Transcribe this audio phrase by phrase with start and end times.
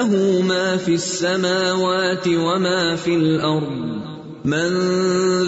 [0.00, 4.00] له ما في السماوات وما في الارض
[4.44, 4.70] من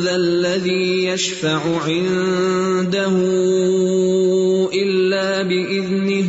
[0.05, 3.17] ذا الذي يشفع عنده
[4.75, 6.29] الا باذنه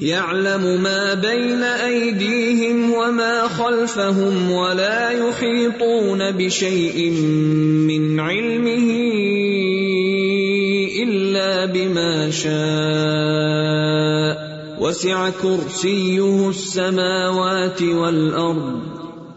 [0.00, 7.10] يعلم ما بين ايديهم وما خلفهم ولا يحيطون بشيء
[7.90, 8.88] من علمه
[11.02, 13.67] الا بما شاء
[14.80, 18.80] وسع كرسيه السماوات والارض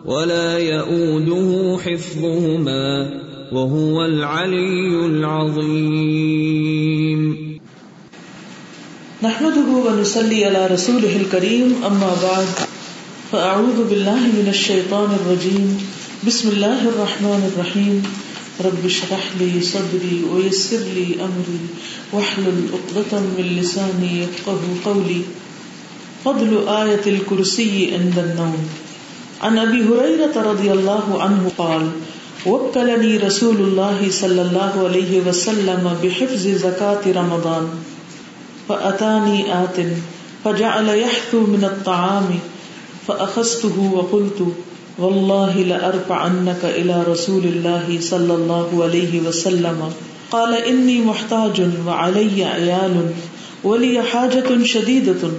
[0.06, 3.10] ولا يئوده حفظهما
[3.52, 6.42] وهو العلي العظيم.
[9.24, 12.48] نحمده ونصلي على رسوله الكريم اما بعد
[13.32, 15.78] فاعوذ بالله من الشيطان الرجيم.
[16.28, 18.04] بسم الله الرحمن الرحيم.
[18.66, 21.62] رب اشرح لي صدري ويسر لي امري
[22.14, 25.22] واحلل عقدة من لساني يفقهوا قولي.
[26.26, 28.70] فضل آية الكرسي عند النوم.
[29.42, 31.92] عن ابي هريرة رضي الله عنه قال،
[32.46, 37.70] وكلني رسول الله صلى الله عليه وسلم بحفظ زكاة رمضان.
[38.70, 39.78] فأتاني آت،
[40.44, 42.40] فجعل يحثو من الطعام،
[43.08, 44.54] فأخذته وقلت
[45.02, 49.94] والله لأرفعنك إلى رسول الله صلى الله عليه وسلم.
[50.32, 53.12] قال إني محتاج وعلي عيال
[53.64, 55.32] ولي حاجة شديدة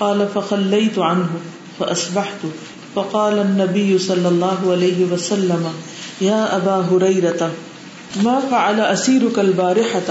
[0.00, 1.28] قال فخليت عنه
[1.78, 2.42] فأصبحت
[2.94, 5.64] فقال النبي صلى الله عليه وسلم
[6.20, 7.50] يا أبا هريرة
[8.24, 10.08] ما فعل أسيرك البارحة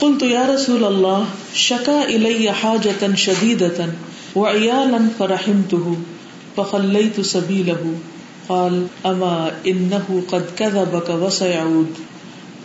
[0.00, 3.88] قلت يا رسول الله شكا إلي حاجة شديدة
[4.36, 5.96] وعيالا فرحمته.
[6.56, 7.94] فخليت سبيله
[8.48, 11.86] قال أما إنه قد كذبك وسيعود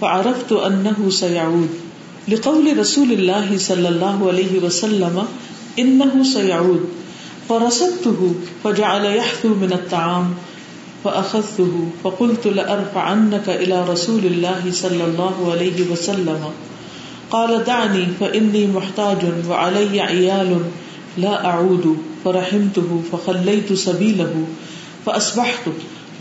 [0.01, 1.69] فعرفت أنه سيعود
[2.27, 5.23] لقول رسول الله صلى الله عليه وسلم
[5.79, 6.89] إنه سيعود
[7.49, 10.33] فرصدته فجعل يحثو من الطعام
[11.03, 16.39] فأخذته فقلت لأرفعنك إلى رسول الله صلى الله عليه وسلم
[17.31, 19.17] قال دعني فإني محتاج
[19.49, 20.61] وعلي عيال
[21.17, 24.33] لا أعود، فرحمته، فخليت سبيله،
[25.05, 25.69] فأصبحت.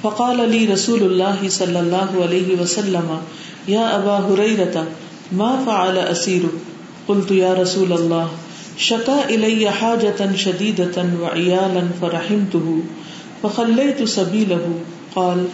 [0.02, 3.20] فقال لي رسول الله صلى الله عليه وسلم،
[3.68, 4.86] يا أبا هريرة،
[5.32, 6.56] ما فعل أسيرك؟
[7.08, 8.28] قلت، يا رسول الله،
[8.76, 12.82] شكا إلي حاجة شديدة وعيالا فرحمته،
[13.42, 14.64] فخليت سبيله.
[15.16, 15.44] قال،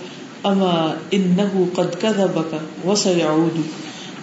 [0.47, 2.53] أما إنه قد كذبك
[2.85, 3.65] وسيعود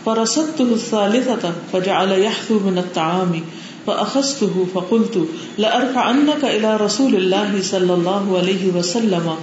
[0.06, 3.42] فرصدته الثالثة، فجعل يحثو من الطعام
[3.88, 5.28] فأخذته فقلت
[5.58, 9.36] لأرفعنك إلى رسول الله صلى الله عليه وسلم.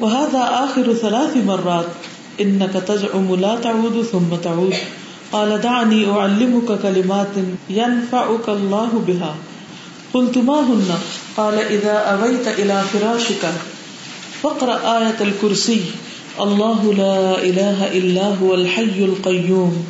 [0.00, 1.86] وهذا آخر ثلاث مرات.
[2.40, 4.74] إنك تزعم لا تعود ثم تعود.
[5.32, 7.34] قال دعني أعلمك كلمات
[7.70, 9.34] ينفعك الله بها.
[10.14, 10.90] قلت ما هن؟
[11.36, 13.52] قال إذا أويت إلى فراشك.
[14.42, 15.80] فاقرأ آية الكرسي.
[16.40, 19.84] الله لا إله إلا هو الحي القيوم.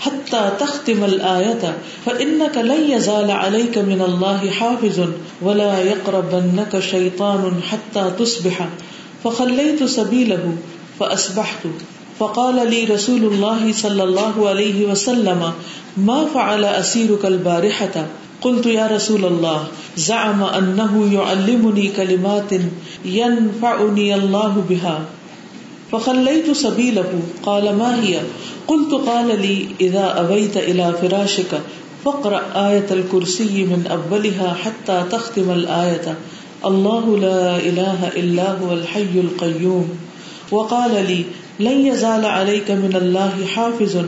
[0.00, 5.08] حتى تختم الآية، فإنك لن يزال عليك من الله حافظ
[5.42, 8.68] ولا يقربنك شيطان حتى تصبح.
[9.24, 10.56] فخليت سبيله
[11.00, 11.66] فأصبحت.
[12.18, 15.52] فقال لي رسول الله صلى الله عليه وسلم،
[15.96, 18.06] ما فعل أسيرك البارحة؟
[18.42, 19.64] قلت، يا رسول الله،
[19.96, 22.52] زعم أنه يعلمني كلمات
[23.04, 25.00] ينفعني الله بها.
[25.92, 28.20] فخليت سبيله، قال، ما هي؟
[28.68, 31.60] قلت قال لي إذا أبيت إلى فراشك
[32.04, 36.14] فاقرأ آية الكرسي من أولها حتى تختم الآية.
[36.64, 39.88] الله لا إله إلا هو الحي القيوم.
[40.50, 41.24] وقال لي،
[41.60, 44.04] لن يزال عليك من الله حافظ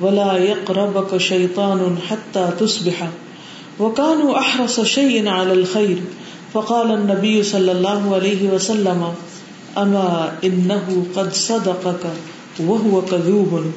[0.00, 3.08] ولا يقربك شيطان حتى تصبح.
[3.80, 5.98] وكانوا أحرص شيء على الخير.
[6.52, 9.14] فقال النبي صلى الله عليه وسلم،
[9.78, 12.04] أما إنه قد صدقك
[12.60, 13.72] وهو كذوب.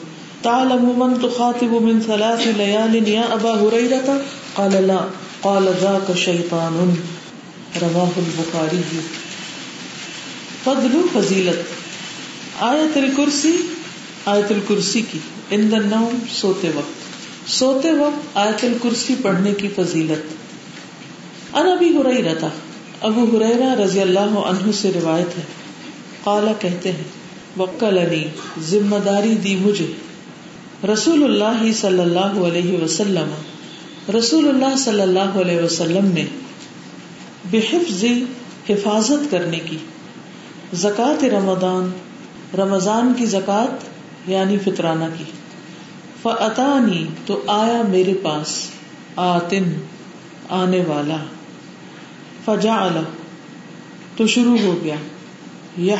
[0.45, 4.09] تعلم من تخاطب من ثلاث ليال يا أبا هريرة
[4.53, 5.07] قال لا.
[5.41, 6.95] قال ذاك شيطان
[7.81, 8.81] رواه البخاري
[10.63, 11.63] فضل فضیلت.
[12.59, 13.57] آیت الکرسی
[14.25, 15.19] آیت الکرسی کی.
[15.51, 17.49] ان النوم، سوتے وقت.
[17.49, 20.33] سوتے وقت آیت الکرسی پڑھنے کی فضیلت.
[21.55, 22.49] ان ابی ہریرہ تھا
[23.01, 25.43] ابو ہریرہ رضی اللہ عنہ سے روایت ہے.
[26.23, 27.03] قالا کہتے ہیں
[27.59, 28.23] وکل علی
[28.61, 30.04] ذمہ داری دی مجھے.
[30.93, 33.31] رسول اللہ صلی اللہ علیہ وسلم،
[34.17, 36.25] رسول اللہ صلی اللہ علیہ وسلم نے
[37.51, 38.03] بحفظ
[38.69, 39.77] حفاظت کرنے کی
[40.73, 41.91] زکات رمضان
[42.57, 43.83] رمضان کی زکات
[44.29, 45.23] یعنی فطرانہ کی۔
[46.21, 48.67] فعطانی تو آیا میرے پاس،
[49.15, 49.63] آتن،
[50.49, 51.17] آنے والا۔
[52.45, 53.01] فجا
[54.17, 54.95] تو شروع ہو گیا۔
[55.77, 55.95] یہ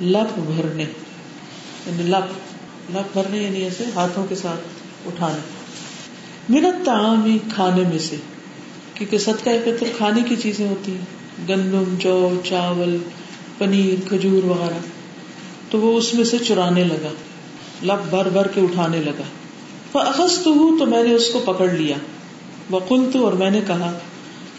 [0.00, 0.84] لپ بھرنے۔
[1.86, 2.45] یعنی لپ
[2.90, 4.60] لپ بھرنے یعنی ایسے ہاتھوں کے ساتھ
[5.06, 5.38] اٹھانے۔
[6.48, 8.16] منت تعامی کھانے میں سے،
[8.94, 11.04] کیونکہ صدقہ فطر کھانے کی چیزیں ہوتی ہیں،
[11.48, 12.98] گندم جو چاول،
[13.58, 14.78] پنیر، کھجور وغیرہ۔
[15.70, 17.08] تو وہ اس میں سے چرانے لگا،
[17.82, 19.22] لب بھر بھر کے اٹھانے لگا۔
[19.92, 21.96] فخص تو ہوں تو میں نے اس کو پکڑ لیا۔
[22.70, 23.98] وقل تو اور میں نے کہا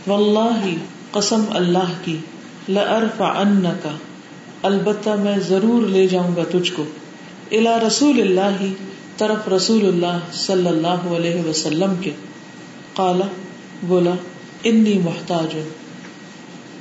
[0.08, 0.76] واللہ
[1.12, 2.18] قسم اللہ کی
[2.70, 3.44] لرفع
[3.84, 3.98] کا
[4.62, 6.86] البتہ میں ضرور لے جاؤں گا تجھ کو۔
[7.52, 8.66] الا رسول اللہ،
[9.18, 12.12] طرف رسول اللہ صلی اللہ علیہ وسلم کے۔
[12.94, 13.26] قالا
[13.84, 14.12] بولا،
[14.64, 15.70] انی محتاج۔ ہوں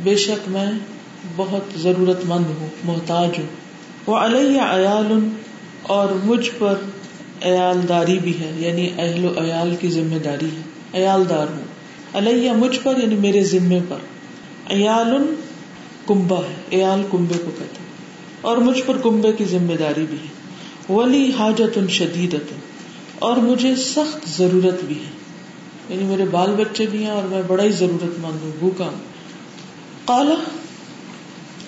[0.03, 0.67] بے شک میں
[1.37, 3.47] بہت ضرورت مند ہوں، محتاج ہوں۔
[4.07, 5.29] وہ علیہ عیال،
[5.83, 6.75] اور مجھ پر
[7.43, 10.63] عیال داری بھی ہے یعنی اہل و عیال کی ذمہ داری ہے۔
[10.99, 11.65] عیال دار ہوں۔
[12.13, 13.97] علیہ مجھ پر یعنی میرے ذمے پر۔
[14.73, 15.35] عیال
[16.07, 17.79] کمبا ہے، عیال کمبے کو کہتے
[18.41, 20.36] اور مجھ پر کمبے کی ذمہ داری بھی ہے۔
[20.89, 22.37] ولی حاجت ان شدید
[23.19, 25.11] اور مجھے سخت ضرورت بھی ہے۔
[25.89, 28.99] یعنی میرے بال بچے بھی ہیں اور میں بڑا ہی ضرورت مند ہوں، بھوکا ہوں۔
[30.05, 30.35] کالا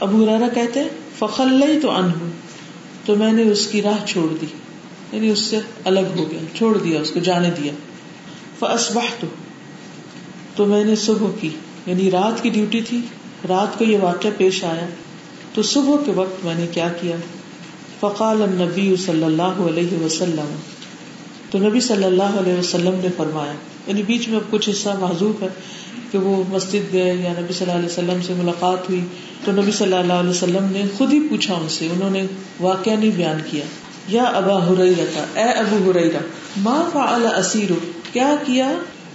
[0.01, 0.83] ابو رانا کہتے
[1.19, 2.31] فخل تو ان ہوں
[3.07, 4.47] تو میں نے اس کی راہ چھوڑ دی۔
[5.13, 7.73] یعنی اس سے الگ ہو گیا، چھوڑ دیا، اس کو جانے دیا۔
[8.59, 9.27] فسبہ تو
[10.57, 11.51] تو میں نے صبح کی
[11.87, 13.01] یعنی رات کی ڈیوٹی تھی،
[13.49, 14.87] رات کو یہ واقعہ پیش آیا۔
[15.55, 17.17] تو صبح کے وقت میں نے کیا کیا؟
[18.01, 20.55] فقال النبی صلی اللہ علیہ وسلم،
[21.51, 23.53] تو نبی صلی اللہ علیہ وسلم نے فرمایا
[23.87, 25.49] یعنی بیچ میں اب کچھ حصہ معذوف ہے
[26.13, 29.01] کہ وہ مسجد گئے یا نبی صلی اللہ علیہ وسلم سے ملاقات ہوئی،
[29.45, 32.27] تو نبی صلی اللہ علیہ وسلم نے خود ہی پوچھا ان سے، انہوں نے
[32.61, 33.65] واقعہ نہیں بیان کیا۔
[34.09, 36.19] یا ابا ہریرا تھا اے ابو ہریرا
[36.57, 37.73] ما فعل اسیر،
[38.13, 38.73] کیا کیا؟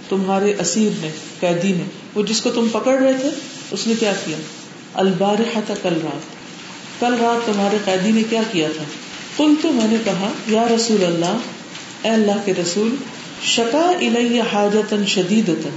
[0.08, 1.08] تمہارے اسیر نے،
[1.40, 1.84] قیدی نے،
[2.14, 3.30] وہ جس کو تم پکڑ رہے تھے،
[3.70, 4.36] اس نے کیا کیا؟
[4.94, 6.33] البارحہ کل رات۔
[7.04, 8.84] کل رات تمہارے قیدی نے کیا کیا تھا؟
[9.36, 11.36] کل تو میں نے کہا، یا رسول اللہ،
[12.02, 12.94] اے اللہ کے رسول،
[13.42, 15.76] شکا الیہ حاجتن شدیدتن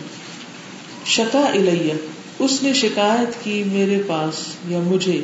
[1.06, 1.94] شکا الیہ،
[2.39, 4.33] اس نے شکایت کی میرے پاس
[4.68, 5.21] یا مجھے۔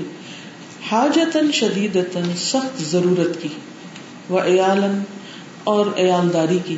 [0.91, 3.49] حاجتن شدیدتن سخت ضرورت کی
[4.29, 5.03] وہ ایالن
[5.63, 6.75] اور ایالداری کی۔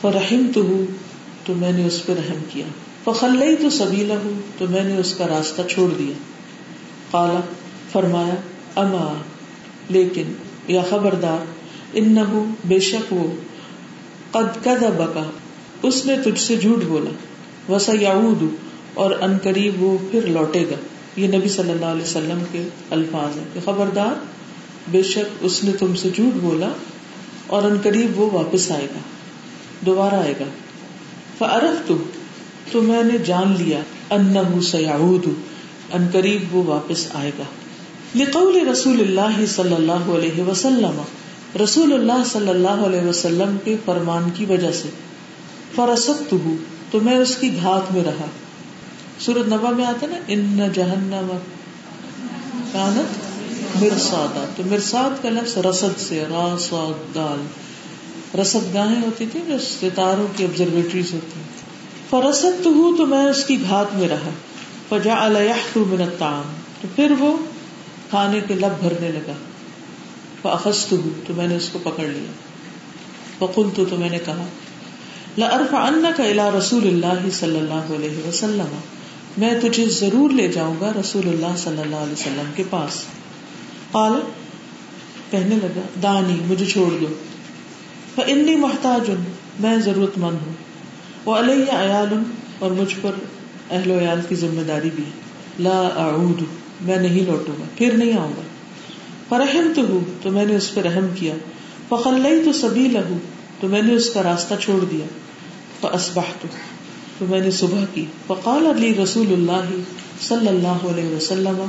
[0.00, 0.86] فرحم تو ہوں
[1.44, 2.66] تو میں نے اس پہ رحم کیا۔
[3.04, 6.12] فخلئی تو سبیلا ہوں تو میں نے اس کا راستہ چھوڑ دیا۔
[7.10, 7.40] کالا
[7.96, 8.34] فرمایا،
[8.80, 9.12] اما،
[9.88, 10.32] لیکن،
[10.68, 11.44] یا خبردار
[11.94, 12.16] ان
[12.64, 13.26] بے شک وہ،
[14.30, 15.30] قد قد بکا
[15.82, 17.10] اس نے تجھ سے جھوٹ بولا
[17.72, 18.44] وسا یعود
[18.94, 20.74] اور ان قریب وہ پھر لوٹے گا۔
[21.16, 24.24] یہ نبی صلی اللہ علیہ وسلم کے الفاظ ہیں کہ خبردار،
[24.90, 26.68] بے شک اس نے تم سے جھوٹ بولا،
[27.46, 28.98] اور ان قریب وہ واپس آئے گا،
[29.86, 30.44] دوبارہ آئے گا۔
[31.38, 31.96] فعرف تو
[32.72, 33.78] تو میں نے جان لیا
[34.10, 35.26] ان سیاود
[35.92, 37.44] ان قریب وہ واپس آئے گا۔
[38.14, 41.02] لقول رسول اللہ صلی اللہ علیہ وسلم،
[41.64, 44.88] رسول اللہ صلی اللہ علیہ وسلم کے فرمان کی وجہ سے۔
[45.74, 46.34] فرست
[46.90, 48.26] تو میں اس کی گھات میں رہا۔
[49.18, 51.36] سورت نبا میں آتا نا، ان جہنم
[52.72, 53.36] کانت
[53.82, 57.46] مرسادا تو مرساد کا لفظ رسد سے راساد دال۔
[58.40, 61.66] رسد گاہیں ہوتی تھی جو ستاروں کی آبزرویٹریز ہوتی ہیں۔
[62.10, 64.30] فرسد تو ہوں تو میں اس کی گھات میں رہا۔
[64.88, 67.36] فجا الح من الطعام۔ تو پھر وہ
[68.10, 69.32] کھانے کے لب بھرنے لگا۔
[70.42, 70.94] فاخذت
[71.26, 72.32] تو میں نے اس کو پکڑ لیا۔
[73.38, 74.44] فقلت، تو میں نے کہا،
[75.38, 78.76] لأرفعنك الى رسول اللہ صلی اللہ علیہ وسلم۔
[79.36, 83.04] میں تجھے ضرور لے جاؤں گا رسول اللہ صلی اللہ علیہ وسلم کے پاس۔
[83.92, 84.12] قال،
[85.30, 87.06] کہنے لگا، دانی، مجھے چھوڑ دو۔
[88.14, 89.10] فانی محتاج،
[89.60, 90.54] میں ضرورت مند ہوں۔
[91.24, 92.22] وہ علیہ عیال
[92.58, 93.12] اور مجھ پر
[93.70, 95.04] اہل و عیال کی ذمہ داری بھی۔
[95.58, 96.42] لا اعود
[96.80, 98.42] میں نہیں لوٹوں گا، پھر نہیں آؤں گا۔
[99.28, 101.34] فرحم تو ہوں تو میں نے اس پہ رحم کیا۔
[101.88, 103.18] فخلئی تو سبھی لہو
[103.60, 105.06] تو میں نے اس کا راستہ چھوڑ دیا۔
[105.80, 106.46] فاصبحت
[107.18, 109.70] تو میں نے صبح کی۔ فقال علی رسول اللہ
[110.20, 111.64] صلی اللہ علیہ وسلم،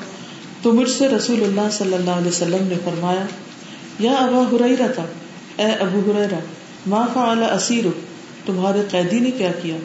[0.61, 3.25] تو مجھ سے رسول اللہ صلی اللہ علیہ وسلم نے فرمایا،
[3.99, 5.05] یا ابا ہریرا تھا
[5.55, 6.39] اے ابو ہریرا
[6.87, 7.85] ما فعل اسیر
[8.45, 9.77] تمہارے قیدی نے کیا کیا؟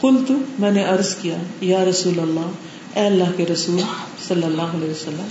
[0.00, 2.50] قلت، میں نے عرض کیا، یا رسول اللہ
[2.94, 3.80] اے اللہ کے رسول
[4.28, 5.28] صلی اللہ علیہ وسلم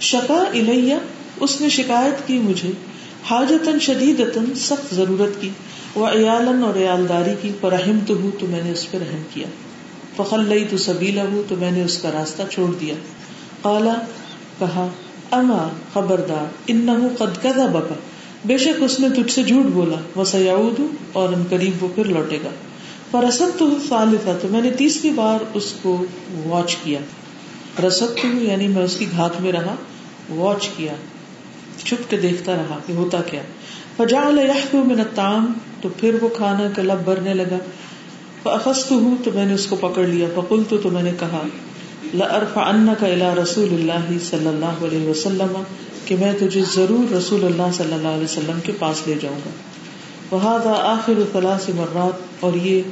[0.00, 0.94] شکا الیہ،
[1.40, 2.70] اس نے شکایت کی مجھے
[3.30, 4.22] حاجتن شدید
[4.56, 5.50] سخت ضرورت کی
[5.94, 9.46] وہ ایالن اور ایالداری کی فرحم تو ہوں تو میں نے اس پہ رحم کیا۔
[10.16, 12.94] فخل لئی تو سبیلا ہوں تو میں نے اس کا راستہ چھوڑ دیا۔
[13.62, 13.94] کالا
[14.58, 14.88] کہا،
[15.30, 17.94] اما خبردار ان قد کدا بکا
[18.44, 20.80] بے شک اس نے تجھ سے جھوٹ بولا وہ سیاؤد
[21.12, 22.48] اور ان قریب وہ پھر لوٹے گا۔
[23.12, 26.04] پر رسد تو ثالثہ تو میں نے تیسری بار اس کو
[26.46, 27.00] واچ کیا۔
[27.86, 29.74] رسد تو یعنی میں اس کی گھات میں رہا
[30.30, 30.92] واچ کیا۔
[31.84, 33.42] چھپ کے دیکھتا رہا کہ ہوتا کیا۔
[33.96, 34.30] فجا
[34.74, 37.56] من الطعام، تو پھر وہ کھانا کا لب بھرنے لگا۔
[38.42, 41.42] فاخذت ہوں تو میں نے اس کو پکڑ لیا۔ فقلت، تو میں نے کہا
[42.14, 45.62] لارفعنك الى رسول اللہ صلی اللہ علیہ وسلم،
[46.04, 49.50] کہ میں تجھے ضرور رسول اللہ صلی اللہ علیہ وسلم کے پاس لے جاؤں گا۔
[50.34, 52.82] وهذا آخر ثلاث مرات، اور یہ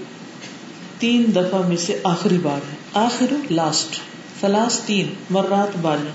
[1.00, 4.00] تین دفعہ میں سے آخری بار ہے۔ آخر لاسٹ
[4.40, 6.09] ثلاث تین، مرات باری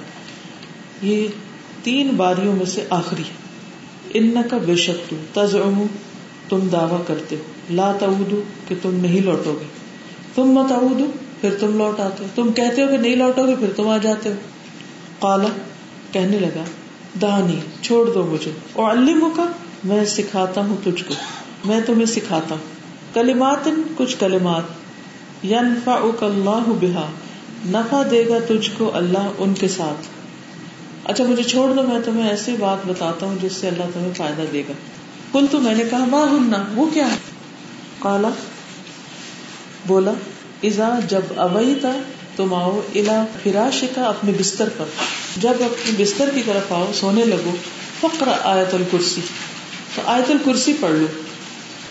[1.02, 1.28] یہ
[1.84, 3.46] تین باریوں میں سے آخری ہے۔
[4.14, 5.84] ان کا بے شک تو تزعم
[6.50, 9.66] تم دعوی کرتے ہو۔ لا تعودو، کہ تم نہیں لوٹو گے
[10.36, 11.06] تم مت تعودو،
[11.42, 13.98] پھر تم لوٹ آتے ہو۔ تم کہتے ہو کہ نہیں لوٹو گے پھر تم آ
[13.98, 14.34] جاتے ہو۔
[15.20, 15.48] قالا،
[16.12, 16.64] کہنے لگا،
[17.22, 19.46] دانی، چھوڑ دو مجھے۔ اور علم کا
[19.84, 21.14] میں سکھاتا ہوں تجھ کو۔
[21.66, 22.75] میں تمہیں سکھاتا ہوں۔
[23.16, 24.64] کلمات کچھ کلمات۔
[25.46, 27.08] ینفعک اللہ بہا،
[27.66, 30.08] نفع دے گا تجھ کو اللہ ان کے ساتھ۔
[31.04, 34.42] اچھا مجھے چھوڑ دو، میں تمہیں ایسی بات بتاتا ہوں جس سے اللہ تمہیں فائدہ
[34.54, 34.74] دے گا۔
[35.32, 37.18] کل تو، میں نے کہا ماں ہننا وہ کیا ہے؟
[38.00, 38.30] کالا
[39.88, 40.12] بولا
[40.64, 41.92] ازا جب ابئی تھا
[42.36, 44.86] تم آؤ الا فراش کا اپنے بستر پر۔
[45.38, 47.56] جب اپنے بستر کی طرف آؤ، سونے لگو
[48.00, 49.22] فقر آیت الکرسی۔
[49.96, 51.06] تو آیت الکرسی پڑھ لو۔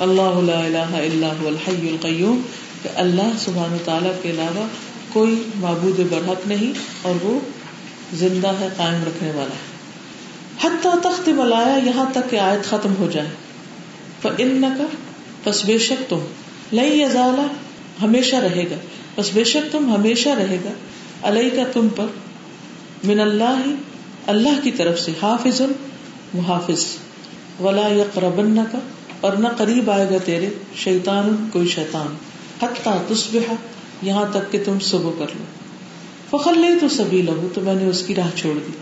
[0.01, 2.41] اللہ لا الہ الا هو الحی القیوم،
[2.83, 4.67] کہ اللہ سبحانہ تعالیٰ کے علاوہ
[5.13, 6.73] کوئی معبود برحق نہیں
[7.03, 7.41] اور وہ
[8.13, 9.75] زندہ ہے، قائم رکھنے والا ہے۔
[10.65, 13.29] حتیٰ تخت ملایا یہاں تک کہ آیت ختم ہو جائے۔
[14.39, 14.85] ان کا
[15.45, 16.19] بس بے شک تم
[16.73, 17.47] لئی ازالا
[18.03, 18.77] ہمیشہ رہے گا۔
[19.17, 20.71] بس بے شک تم، ہمیشہ رہے گا۔
[21.29, 22.07] علیہ کا تم پر،
[23.05, 23.75] من اللہ ہی
[24.27, 25.63] اللہ کی طرف سے حافظ،
[26.35, 26.87] محافظ۔
[27.61, 28.79] ولا یقربن کا
[29.25, 32.07] اور نہ قریب آئے گا تیرے، شیطان، کوئی شیطان۔
[32.63, 33.55] حتیٰ تصبح،
[34.03, 35.45] یہاں تک کہ تم صبح کر لو۔
[36.31, 38.73] فخر لے تو سبھی لہو تو میں نے اس کی راہ چھوڑ دی۔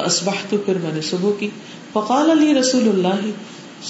[0.00, 1.48] اسبح تو پھر میں نے صبح کی۔
[1.92, 3.30] فقال علی رسول اللہ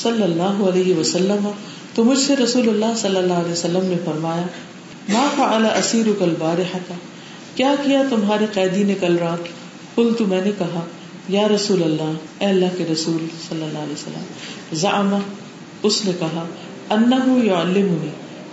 [0.03, 1.51] صلی اللہ علیہ وسلم،
[1.95, 4.47] تو مجھ سے رسول اللہ صلی اللہ علیہ وسلم نے فرمایا،
[5.09, 6.79] ما فعل اسیر کل بارحہ
[7.55, 9.49] کیا کیا تمہارے قیدی نے کل رات؟
[9.95, 10.81] قل تو میں نے کہا،
[11.29, 14.25] یا رسول اللہ، اے اللہ کے رسول صلی اللہ علیہ وسلم
[14.73, 15.19] زعما
[15.83, 16.47] اس نے کہا،
[16.91, 18.09] انہو یعلمنی،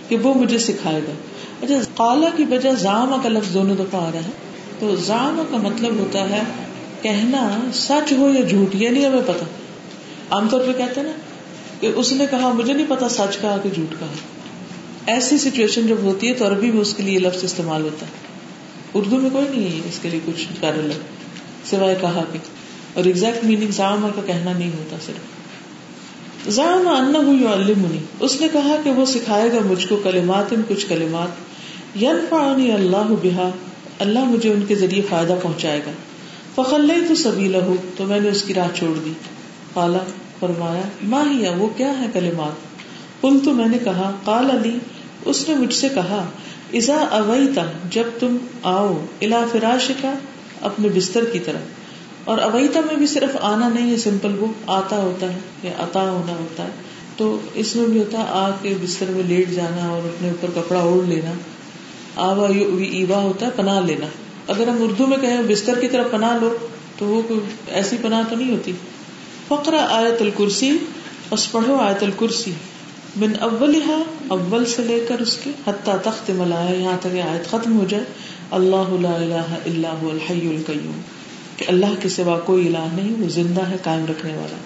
[0.08, 1.12] کہ وہ مجھے سکھائے گا۔
[1.62, 4.30] اچھا کالا کی وجہ زام کا لفظ دونوں دفعہ آ رہا ہے۔
[4.78, 6.42] تو زام کا مطلب ہوتا ہے
[7.02, 9.44] کہنا سچ ہو یا جھوٹ یہ نہیں ہمیں پتا
[10.30, 11.10] عام طور پہ کہتے نا
[11.80, 14.12] کہ اس نے کہا، مجھے نہیں پتا سچ کہا کہ جھوٹ کہا۔
[15.06, 18.10] ایسی سچویشن جب ہوتی ہے تو عربی میں اس کے لیے لفظ استعمال ہوتا ہے۔
[18.94, 20.72] اردو میں کوئی نہیں ہے اس کے لیے کچھ کر
[21.64, 22.38] سوائے کہا کہ
[22.94, 25.39] اور ایگزیکٹ میننگ زام کا کہنا نہیں ہوتا صرف۔
[26.48, 31.28] زام ان اس نے کہا کہ وہ سکھائے گا مجھ کو کلمات کچھ کلمات۔
[32.02, 33.50] ینفعنی اللہ بہا۔
[33.98, 35.90] اللہ مجھے ان کے ذریعے فائدہ پہنچائے گا۔
[36.54, 39.12] فخل تو سبھی لہو تو میں نے اس کی راہ چھوڑ دی۔
[39.74, 39.98] کالا
[40.40, 42.52] فرمایا ماں ہی وہ کیا ہے کلمات؟
[43.22, 44.78] کل تو میں نے کہا کال علی
[45.24, 46.26] اس نے مجھ سے کہا
[46.72, 50.12] ازا اویتا جب تم آؤ الا فراش کا
[50.60, 51.79] اپنے بستر کی طرف۔
[52.30, 56.10] اور اویتا میں بھی صرف آنا نہیں ہے، سمپل وہ آتا ہوتا ہے یا عطا
[56.10, 56.68] ہونا ہوتا ہے۔
[57.16, 60.48] تو اس میں بھی ہوتا ہے، آ کے بستر میں لیٹ جانا اور اپنے اوپر
[60.54, 61.32] کپڑا اوڑھ لینا۔
[62.16, 62.48] آوا
[62.92, 64.06] ایوا ہوتا ہے، پناہ لینا۔
[64.48, 66.56] اگر ہم اردو میں کہیں بستر کی طرف پناہ لو،
[66.98, 68.72] تو وہ کوئی ایسی پناہ تو نہیں ہوتی۔
[69.48, 70.78] فقرا آیت الکرسی
[71.30, 72.52] بس پڑھو آیت الکرسی۔
[73.20, 73.80] بن اول
[74.28, 78.04] اول سے لے کر اس کے حتیٰ تخت ملایا یہاں تک آیت ختم ہو جائے۔
[78.50, 81.00] اللہ الہ الا هو الحی القیوم۔
[81.60, 84.56] کہ اللہ کے سوا کوئی الہ نہیں، وہ زندہ ہے قائم رکھنے والا۔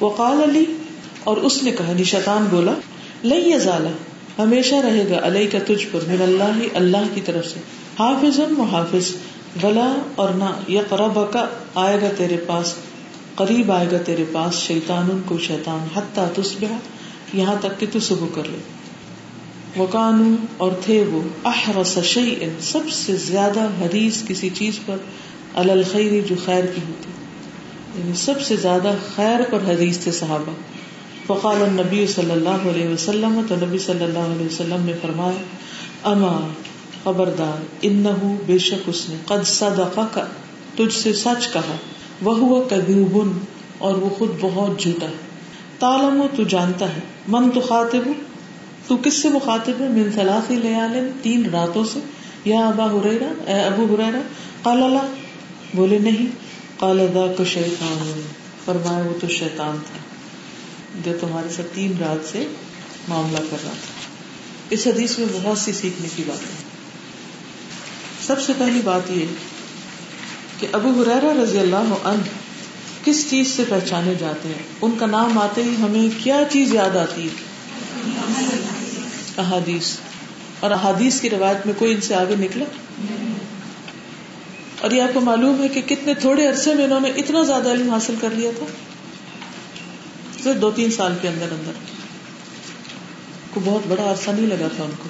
[0.00, 0.64] وقال علی،
[1.24, 2.72] اور اس نے کہا یعنی نشان بولا
[3.24, 3.90] لئی یزالا
[4.38, 7.60] ہمیشہ رہے گا علیہ کا تجھ پر، من اللہ اللہ کی طرف سے۔
[7.98, 9.12] حافظ محافظ
[9.60, 12.74] بلا اور نہ یا قرب کا آئے گا تیرے پاس،
[13.34, 16.72] قریب آئے گا تیرے پاس شیطان ان کو شیطان، حتیٰ تصبح
[17.34, 18.58] یہاں تک کہ تو صبح کر لے۔
[19.76, 24.96] وہ قانون اور تھے وہ، احرس شیئن، سب سے زیادہ حریص کسی چیز پر
[25.56, 27.10] الخیری جو خیر کی ہوتی
[27.98, 30.50] یعنی سب سے زیادہ خیر پر حدیث تھے صحابہ۔
[31.26, 35.44] فقال النبی صلی اللہ علیہ وسلم، تو نبی صلی اللہ علیہ وسلم نے فرمایا،
[36.08, 36.48] اما
[37.04, 38.04] خبردار ان
[38.46, 40.24] بے شک اس نے قد صدقہ کا
[40.76, 41.76] تجھ سے سچ کہا
[42.22, 43.38] وہ ہوا کدوبن
[43.78, 45.26] اور وہ خود بہت جھوٹا ہے۔
[45.78, 48.08] تالم تو جانتا ہے۔ من تو خاطب
[48.86, 52.00] تو کس سے مخاطب ہے؟ من ثلاثی لیال، تین راتوں سے۔
[52.44, 54.18] یا ابا ہریرا اے ابو ہریرا
[54.62, 55.25] قال اللہ
[55.74, 56.26] بولے، نہیں.
[56.78, 58.20] قال، ذاک شیطان.
[58.64, 59.98] فرمایا، وہ تو شیطان تھا۔
[61.04, 62.46] جو تمہارے ساتھ تین رات سے
[63.08, 64.00] معاملہ کر رہا تھا۔
[64.70, 66.66] اس حدیث میں بہت سی سیکھنے کی بات ہے
[68.26, 69.26] سب سے پہلی بات یہ
[70.60, 72.22] کہ ابو حرارا رضی اللہ عنہ
[73.04, 76.96] کس چیز سے پہچانے جاتے ہیں؟ ان کا نام آتے ہی ہمیں کیا چیز یاد
[76.96, 77.28] آتی ہے؟
[79.38, 79.92] احادیث۔
[80.60, 82.64] اور احادیث کی روایت میں کوئی ان سے آگے نکلا؟
[84.80, 87.70] اور یہ آپ کو معلوم ہے کہ کتنے تھوڑے عرصے میں انہوں نے اتنا زیادہ
[87.70, 88.66] علم حاصل کر لیا تھا۔
[90.42, 91.72] صرف دو تین سال کے اندر اندر۔
[93.50, 95.08] کو بہت بڑا عرصہ نہیں لگا تھا ان کو۔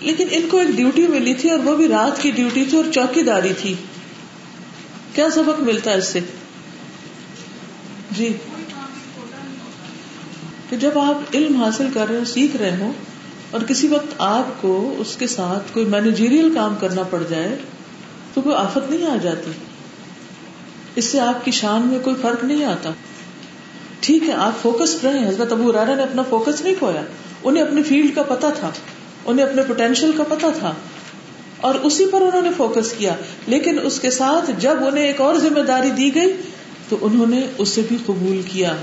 [0.00, 2.92] لیکن ان کو ایک ڈیوٹی ملی تھی اور وہ بھی رات کی ڈیوٹی تھی اور
[2.92, 3.74] چوکی داری تھی۔
[5.14, 6.20] کیا سبق ملتا ہے اس سے؟
[8.10, 8.32] جی۔
[10.70, 12.92] کہ جب آپ علم حاصل کر رہے ہو، سیکھ رہے ہو
[13.50, 17.56] اور کسی وقت آپ کو اس کے ساتھ کوئی مینیجیریل کام کرنا پڑ جائے
[18.34, 19.50] تو کوئی آفت نہیں آ جاتی۔
[20.96, 22.90] اس سے آپ کی شان میں کوئی فرق نہیں آتا۔
[24.00, 27.02] ٹھیک ہے، آپ فوکس رہے حضرت ابو رارا نے اپنا فوکس نہیں کھویا۔
[27.44, 28.70] انہیں اپنی فیلڈ کا پتا تھا۔
[29.24, 30.74] انہیں اپنے پوٹینشیل کا پتا تھا۔
[31.60, 33.14] اور اسی پر انہوں نے فوکس کیا۔
[33.46, 36.32] لیکن اس کے ساتھ جب انہیں ایک اور ذمہ داری دی گئی،
[36.88, 38.76] تو انہوں نے اسے بھی قبول کیا۔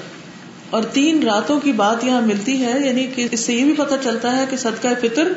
[0.70, 3.98] اور تین راتوں کی بات یہاں ملتی ہے یعنی کہ اس سے یہ بھی پتا
[3.98, 5.34] چلتا ہے کہ صدقہ فطر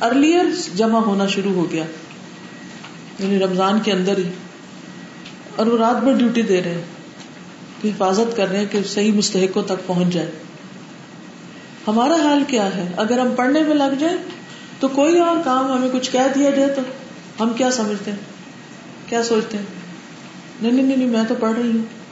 [0.00, 0.44] ارلیئر
[0.76, 1.84] جمع ہونا شروع ہو گیا۔
[3.18, 4.30] یعنی رمضان کے اندر ہی۔
[5.56, 6.82] اور وہ رات بھر ڈیوٹی دے رہے ہیں
[7.82, 10.30] کہ حفاظت کر رہے ہیں کہ صحیح مستحقوں تک پہنچ جائے۔
[11.86, 14.16] ہمارا حال کیا ہے؟ اگر ہم پڑھنے میں لگ جائیں
[14.80, 16.82] تو کوئی اور کام ہمیں کچھ کہہ دیا جائے تو
[17.40, 18.18] ہم کیا سمجھتے ہیں؟
[19.08, 19.64] کیا سوچتے ہیں؟
[20.62, 22.04] نہیں نہیں نہیں میں تو پڑھ رہی ہوں۔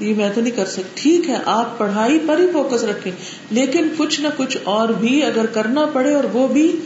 [0.00, 3.10] یہ میں تو نہیں کر سکتی۔ ٹھیک ہے، آپ پڑھائی پر ہی فوکس رکھے
[3.50, 6.80] لیکن کچھ نہ کچھ اور بھی اگر کرنا پڑے اور وہ بھی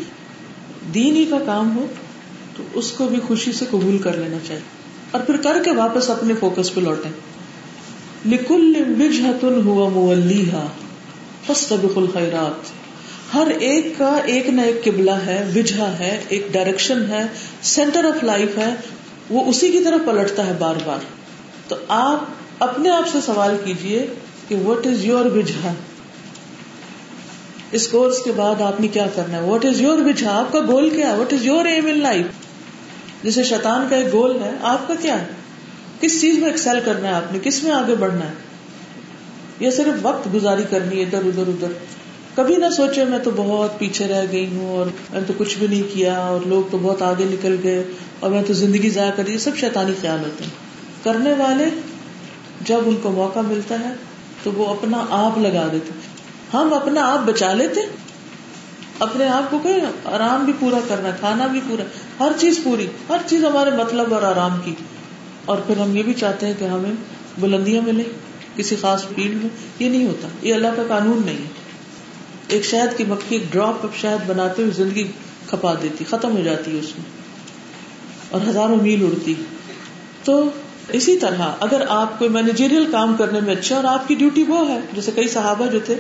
[0.95, 1.87] دین ہی کا کام ہو
[2.59, 4.63] تو اس کو بھی خوشی سے قبول کر لینا چاہیے۔
[5.11, 7.09] اور پھر کر کے واپس اپنے فوکس پہ لوٹے
[8.27, 10.67] لکل وجہتن ہوا مولیہ
[11.47, 12.79] فاستبقوا الخیرات۔
[13.35, 17.27] ہر ایک کا ایک نہ ایک قبلہ ہے، وجہ ہے، ایک ڈائریکشن ہے
[17.63, 18.75] سینٹر آف لائف ہے،
[19.31, 20.99] وہ اسی کی طرف پلٹتا ہے بار بار۔
[21.69, 22.25] تو آپ
[22.59, 24.07] اپنے آپ سے سوال کیجیے
[24.49, 25.69] کہ وٹ از یور وجہ؟
[27.73, 30.61] اس کورس کے بعد آپ نے کیا کرنا ہے؟ وٹ از یور وجہ؟ آپ کا
[30.69, 32.27] گول کیا ہے؟ What is your aim in life
[33.23, 35.27] جیسے شیطان کا ایک گول ہے، آپ کا کیا؟ ہے
[36.01, 38.35] کس چیز میں ایکسل کرنا ہے آپ نے؟ کس میں آگے بڑھنا ہے؟
[39.61, 41.69] یا صرف وقت گزاری کرنی ہے ادھر ادھر ادھر۔
[42.35, 45.67] کبھی نہ سوچے میں تو بہت پیچھے رہ گئی ہوں اور میں تو کچھ بھی
[45.67, 47.85] نہیں کیا اور لوگ تو بہت آگے نکل گئے
[48.21, 50.51] اور میں تو زندگی ضائع کر سب شیطانی خیال ہوتے ہیں۔
[51.05, 51.65] کرنے والے
[52.61, 53.95] جب ان کو موقع ملتا ہے
[54.43, 55.91] تو وہ اپنا آپ لگا دیتے
[56.53, 57.81] ہم اپنا آپ بچا لیتے
[58.99, 59.73] اپنے آپ کو کہ
[60.05, 61.83] آرام بھی پورا کرنا کھانا بھی پورا،
[62.21, 64.75] ہر چیز پوری، ہر چیز ہمارے مطلب اور آرام کی۔
[65.45, 66.91] اور پھر ہم یہ بھی چاہتے ہیں کہ ہمیں
[67.41, 68.03] بلندیاں ملے
[68.57, 71.69] کسی خاص فیلڈ میں، یہ نہیں ہوتا، یہ اللہ کا قانون نہیں ہے۔
[72.49, 75.09] ایک شہد کی مکھی، ایک ڈراپ آف شہد بناتے ہوئے زندگی
[75.47, 77.05] کھپا دیتی، ختم ہو جاتی ہے اس میں۔
[78.31, 79.35] اور ہزاروں میل اڑتی۔
[80.25, 80.51] تو
[80.89, 84.69] اسی طرح اگر آپ کوئی مینیجیریل کام کرنے میں اچھا اور آپ کی ڈیوٹی وہ
[84.69, 85.95] ہے، جیسے کئی صحابہ جو تھے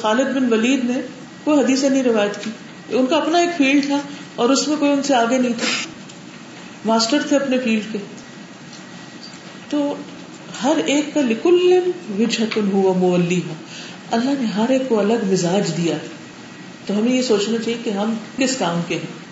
[0.00, 1.00] خالد بن ولید نے
[1.44, 2.50] کوئی حدیث نہیں روایت کی۔
[2.90, 3.98] ان کا اپنا ایک فیلڈ تھا
[4.34, 5.66] اور اس میں کوئی ان سے آگے نہیں تھا۔
[6.84, 7.98] ماسٹر تھے اپنے فیلڈ کے۔
[9.70, 9.94] تو
[10.64, 11.80] ہر ایک کا لکل
[12.18, 13.54] وجہتن ہوا مولی ہے
[14.10, 15.96] اللہ نے ہر ایک کو الگ مزاج دیا۔
[16.86, 19.22] تو ہمیں یہ سوچنا چاہیے کہ ہم کس کام کے ہیں۔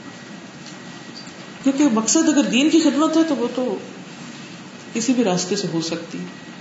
[1.62, 3.78] کیونکہ مقصد اگر دین کی خدمت ہے تو وہ تو
[4.92, 6.18] کسی بھی راستے سے ہو سکتی۔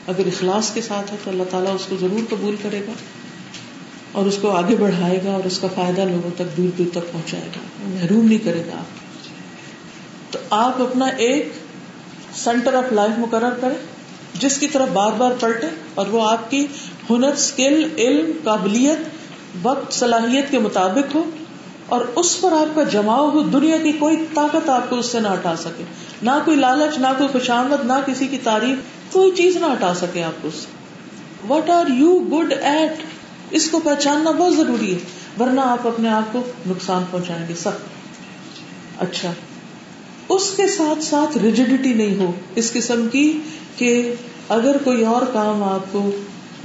[0.07, 2.91] اگر اخلاص کے ساتھ ہے تو اللہ تعالیٰ اس کو ضرور قبول کرے گا۔
[4.11, 7.13] اور اس کو آگے بڑھائے گا اور اس کا فائدہ لوگوں تک دور دور تک
[7.13, 8.99] پہنچائے گا۔ محروم نہیں کرے گا آپ۔
[10.33, 11.51] تو آپ اپنا ایک
[12.33, 13.75] سینٹر آف لائف مقرر کریں،
[14.33, 16.67] جس کی طرف بار بار پلٹے اور وہ آپ کی
[17.09, 19.09] ہنر اسکل علم، قابلیت،
[19.63, 21.23] وقت، صلاحیت کے مطابق ہو
[21.85, 25.19] اور اس پر آپ کا جماؤ ہو، دنیا کی کوئی طاقت آپ کو اس سے
[25.19, 25.83] نہ ہٹا سکے۔
[26.23, 28.77] نہ کوئی لالچ، نہ کوئی خوشامد، نہ کسی کی تعریف،
[29.13, 30.67] کوئی چیز نہ ہٹا سکے آپ کو اس سے۔
[31.53, 33.03] What are you good at
[33.51, 34.99] اس کو پہچاننا بہت ضروری ہے،
[35.39, 37.71] ورنہ آپ اپنے آپ کو نقصان پہنچائیں گے سب
[38.99, 39.31] اچھا۔
[40.29, 43.39] اس کے ساتھ ساتھ ریجیڈیٹی نہیں ہو، اس قسم کی
[43.77, 44.15] کہ
[44.49, 46.11] اگر کوئی اور کام آپ کو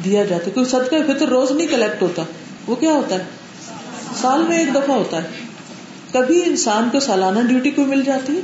[0.05, 2.23] دیا جاتا کوئی صدقہ فطر روز نہیں کلیکٹ ہوتا،
[2.67, 3.25] وہ کیا ہوتا ہے؟
[4.21, 5.29] سال میں ایک دفعہ ہوتا ہے۔
[6.13, 8.41] کبھی انسان کو سالانہ ڈیوٹی کوئی مل جاتی ہے،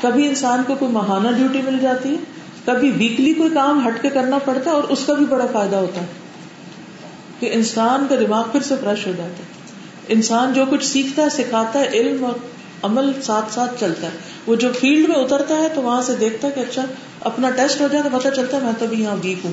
[0.00, 2.16] کبھی انسان کو کوئی ماہانہ ڈیوٹی مل جاتی ہے،
[2.64, 5.76] کبھی ویکلی کوئی کام ہٹ کے کرنا پڑتا ہے اور اس کا بھی بڑا فائدہ
[5.76, 6.21] ہوتا ہے۔
[7.42, 9.72] کہ انسان کا دماغ پھر سے فریش ہو جاتا ہے۔
[10.08, 12.32] انسان جو کچھ سیکھتا ہے، سکھاتا ہے، علم اور
[12.82, 14.12] عمل ساتھ ساتھ چلتا ہے۔
[14.46, 16.84] وہ جو فیلڈ میں اترتا ہے تو وہاں سے دیکھتا ہے کہ اچھا
[17.20, 19.52] اپنا ٹیسٹ ہو جائے تو پتا چلتا ہے میں تو بھی یہاں ویک ہوں۔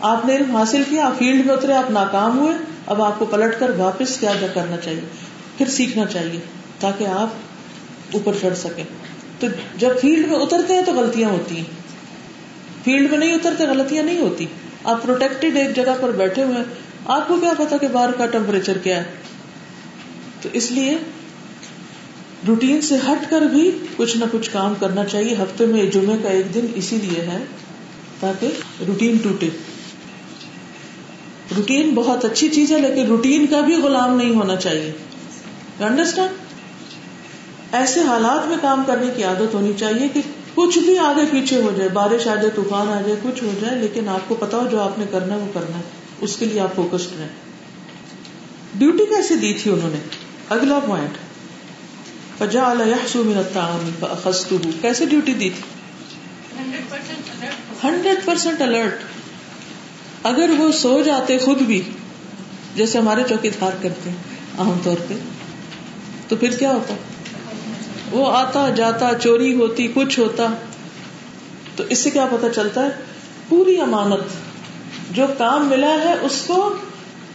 [0.00, 2.54] آپ نے علم حاصل کیا، آپ فیلڈ میں اترے، آپ ناکام ہوئے،
[2.86, 5.00] اب آپ کو پلٹ کر واپس کیا کرنا چاہیے؟
[5.58, 6.40] پھر سیکھنا چاہیے
[6.80, 7.28] تاکہ آپ
[8.14, 8.84] اوپر چڑھ سکیں۔
[9.40, 9.46] تو
[9.78, 11.64] جب فیلڈ میں اترتے ہیں تو غلطیاں ہوتی ہیں۔
[12.84, 14.46] فیلڈ میں نہیں اترتے، غلطیاں نہیں ہوتی۔
[14.84, 16.64] آپ پروٹیکٹڈ ایک جگہ پر بیٹھے ہوئے
[17.06, 19.04] آپ کو کیا پتا کہ باہر کا ٹیمپریچر کیا ہے؟
[20.42, 20.98] تو اس لیے
[22.48, 26.28] روٹین سے ہٹ کر بھی کچھ نہ کچھ کام کرنا چاہیے۔ ہفتے میں جمعے کا
[26.28, 27.44] ایک دن اسی لیے ہے
[28.20, 28.48] تاکہ
[28.86, 29.48] روٹین ٹوٹے۔
[31.56, 34.92] روٹین بہت اچھی چیز ہے، لیکن روٹین کا بھی غلام نہیں ہونا چاہیے۔
[35.80, 36.30] انڈرسٹینڈ
[37.74, 40.20] ایسے حالات میں کام کرنے کی عادت ہونی چاہیے کہ
[40.54, 43.78] کچھ بھی آگے پیچھے ہو جائے، بارش آ جائے، طوفان آ جائے، کچھ ہو جائے،
[43.78, 45.82] لیکن آپ کو پتا ہو جو آپ نے کرنا وہ کرنا ہے۔
[46.20, 47.28] اس کے لیے آپ فوکسڈ رہیں۔
[48.74, 49.98] ڈیوٹی کیسے دی تھی انہوں نے؟
[50.48, 51.10] اگلا پوائنٹ
[52.38, 52.74] فجا
[54.80, 55.62] کیسے ڈیوٹی دی تھی؟
[57.84, 58.98] ہنڈریڈ پرسینٹ الرٹ
[60.22, 61.82] اگر وہ سو جاتے خود بھی،
[62.74, 64.16] جیسے ہمارے چوکی دار کرتے ہیں،
[64.58, 65.14] عام طور پہ،
[66.28, 66.94] تو پھر کیا ہوتا؟
[68.14, 70.46] وہ آتا جاتا چوری ہوتی کچھ ہوتا
[71.76, 72.88] تو اس سے کیا پتا چلتا ہے؟
[73.48, 74.20] پوری امانت
[75.10, 76.74] جو کام ملا ہے اس کو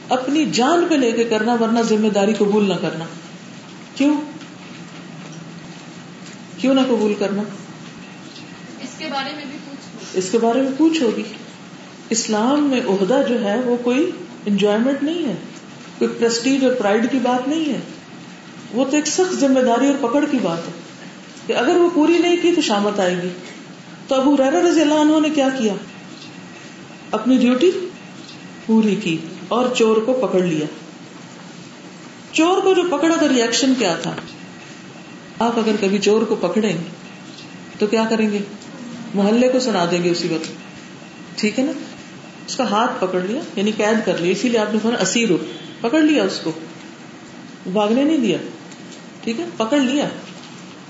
[0.09, 3.05] اپنی جان پہ لے کے کرنا ورنہ ذمہ داری قبول نہ کرنا۔
[3.95, 4.21] کیوں؟
[6.57, 7.43] کیوں نہ قبول کرنا؟
[8.81, 11.23] اس کے بارے میں بھی پوچھ اس کے بارے میں پوچھ ہوگی۔
[12.09, 14.11] اسلام میں عہدہ جو ہے وہ کوئی
[14.45, 15.35] انجوائمنٹ نہیں ہے۔
[15.97, 17.79] کوئی پرسٹیج اور پرائڈ کی بات نہیں ہے۔
[18.73, 20.71] وہ تو ایک سخت ذمہ داری اور پکڑ کی بات ہے
[21.47, 23.29] کہ اگر وہ پوری نہیں کی تو شامت آئے گی۔
[24.08, 25.73] تو ابو ریرا رضی اللہ عنہ نے کیا کیا؟
[27.12, 27.71] اپنی ڈیوٹی
[28.65, 30.65] پوری کی اور چور کو پکڑ لیا۔
[32.32, 34.13] چور کو جو پکڑا تو ریئیکشن کیا تھا؟
[35.39, 36.77] آپ اگر کبھی چور کو پکڑیں
[37.79, 38.39] تو کیا کریں گے؟
[39.15, 40.51] محلے کو سنا دیں گے اسی وقت۔
[41.39, 41.71] ٹھیک ہے نا؟
[42.47, 45.29] اس کا ہاتھ پکڑ لیا یعنی قید کر لیا۔ اسی لیے آپ نے اسیر
[45.82, 46.51] پکڑ لیا اس کو۔
[47.73, 48.38] بھاگنے نہیں دیا۔
[49.23, 50.08] ٹھیک ہے؟ پکڑ لیا۔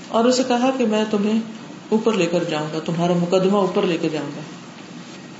[0.08, 1.40] اور اسے کہا کہ میں تمہیں
[1.88, 4.40] اوپر لے کر جاؤں گا، تمہارا مقدمہ اوپر لے کر جاؤں گا۔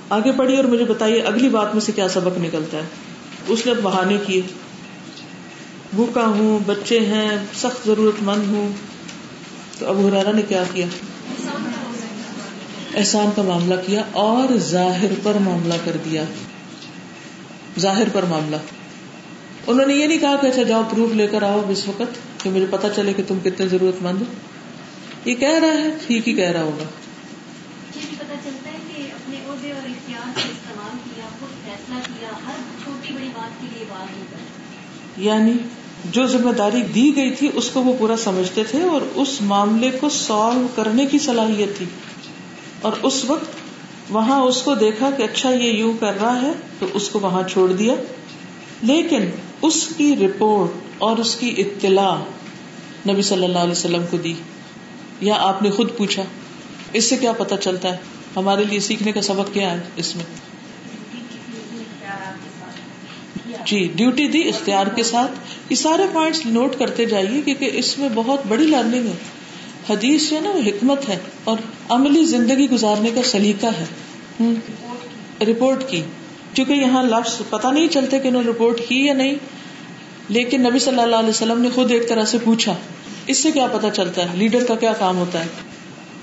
[0.09, 2.83] آگے پڑھی اور مجھے بتائیے اگلی بات میں سے کیا سبق نکلتا ہے۔
[3.47, 4.43] اس نے بہانے کیے۔
[5.95, 8.69] بھوکا ہوں، بچے ہیں، سخت ضرورت مند ہوں۔
[9.79, 10.87] تو اب حرارا نے کیا کیا؟
[12.95, 16.25] احسان کا معاملہ کیا اور ظاہر پر معاملہ کر دیا۔
[17.79, 18.57] ظاہر پر معاملہ۔
[19.67, 22.51] انہوں نے یہ نہیں کہا کہ اچھا جاؤ، پروف لے کر آؤ اس وقت۔ کہ
[22.51, 24.27] مجھے پتا چلے کہ تم کتنے ضرورت مند ہو۔
[25.25, 26.85] یہ کہہ رہا ہے ٹھیک ہی کہہ رہا ہوگا۔
[35.17, 35.53] یعنی
[36.05, 39.91] جو ذمہ داری دی گئی تھی اس کو وہ پورا سمجھتے تھے اور اس معاملے
[39.91, 41.87] کو سالو کرنے کی صلاحیت تھی۔
[42.81, 43.51] اور اس وقت
[44.11, 47.43] وہاں اس کو دیکھا کہ اچھا یہ یوں کر رہا ہے تو اس کو وہاں
[47.49, 47.95] چھوڑ دیا۔
[48.83, 49.23] لیکن
[49.63, 52.15] اس کی رپورٹ اور اس کی اطلاع
[53.09, 54.35] نبی صلی اللہ علیہ وسلم کو دی
[55.21, 56.23] یا آپ نے خود پوچھا
[56.93, 57.97] اس سے کیا پتا چلتا ہے
[58.37, 60.25] ہمارے لیے سیکھنے کا سبق کیا ہے اس میں
[63.67, 65.33] جی ڈیوٹی دی اختیار کے ساتھ
[65.71, 69.17] یہ سارے پوائنٹس نوٹ کرتے جائیے کیونکہ اس میں بہت بڑی لرننگ ہے
[69.89, 71.59] حدیث جو ہے نا وہ حکمت ہے اور
[71.89, 73.85] عملی زندگی گزارنے کا سلیقہ ہے
[75.45, 76.03] رپورٹ کی
[76.55, 79.35] کیونکہ یہاں لفظ پتا نہیں چلتے کہ انہوں نے رپورٹ کی یا نہیں
[80.31, 82.75] لیکن نبی صلی اللہ علیہ وسلم نے خود ایک طرح سے پوچھا،
[83.27, 85.49] اس سے کیا پتا چلتا ہے؟ لیڈر کا کیا کام ہوتا ہے؟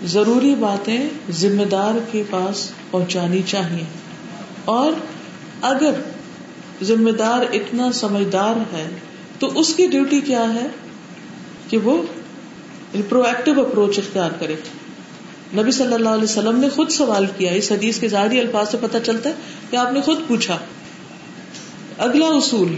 [0.06, 3.84] ضروری باتیں ذمہ دار کے پاس پہنچانی چاہیے۔
[4.66, 4.92] اور
[5.62, 5.92] اگر
[6.84, 8.88] ذمہ دار اتنا سمجھدار ہے،
[9.40, 10.68] تو اس کی ڈیوٹی کیا ہے؟
[11.70, 12.04] کہ وہ
[13.10, 14.56] پرو ایکٹیو اپروچ اختیار کرے۔
[15.54, 18.78] نبی صلی اللہ علیہ وسلم نے خود سوال کیا، اس حدیث کے ظاہری الفاظ سے
[18.82, 19.36] پتہ چلتا ہے
[19.70, 20.58] کہ آپ نے خود پوچھا۔
[21.98, 22.76] اگلا اصول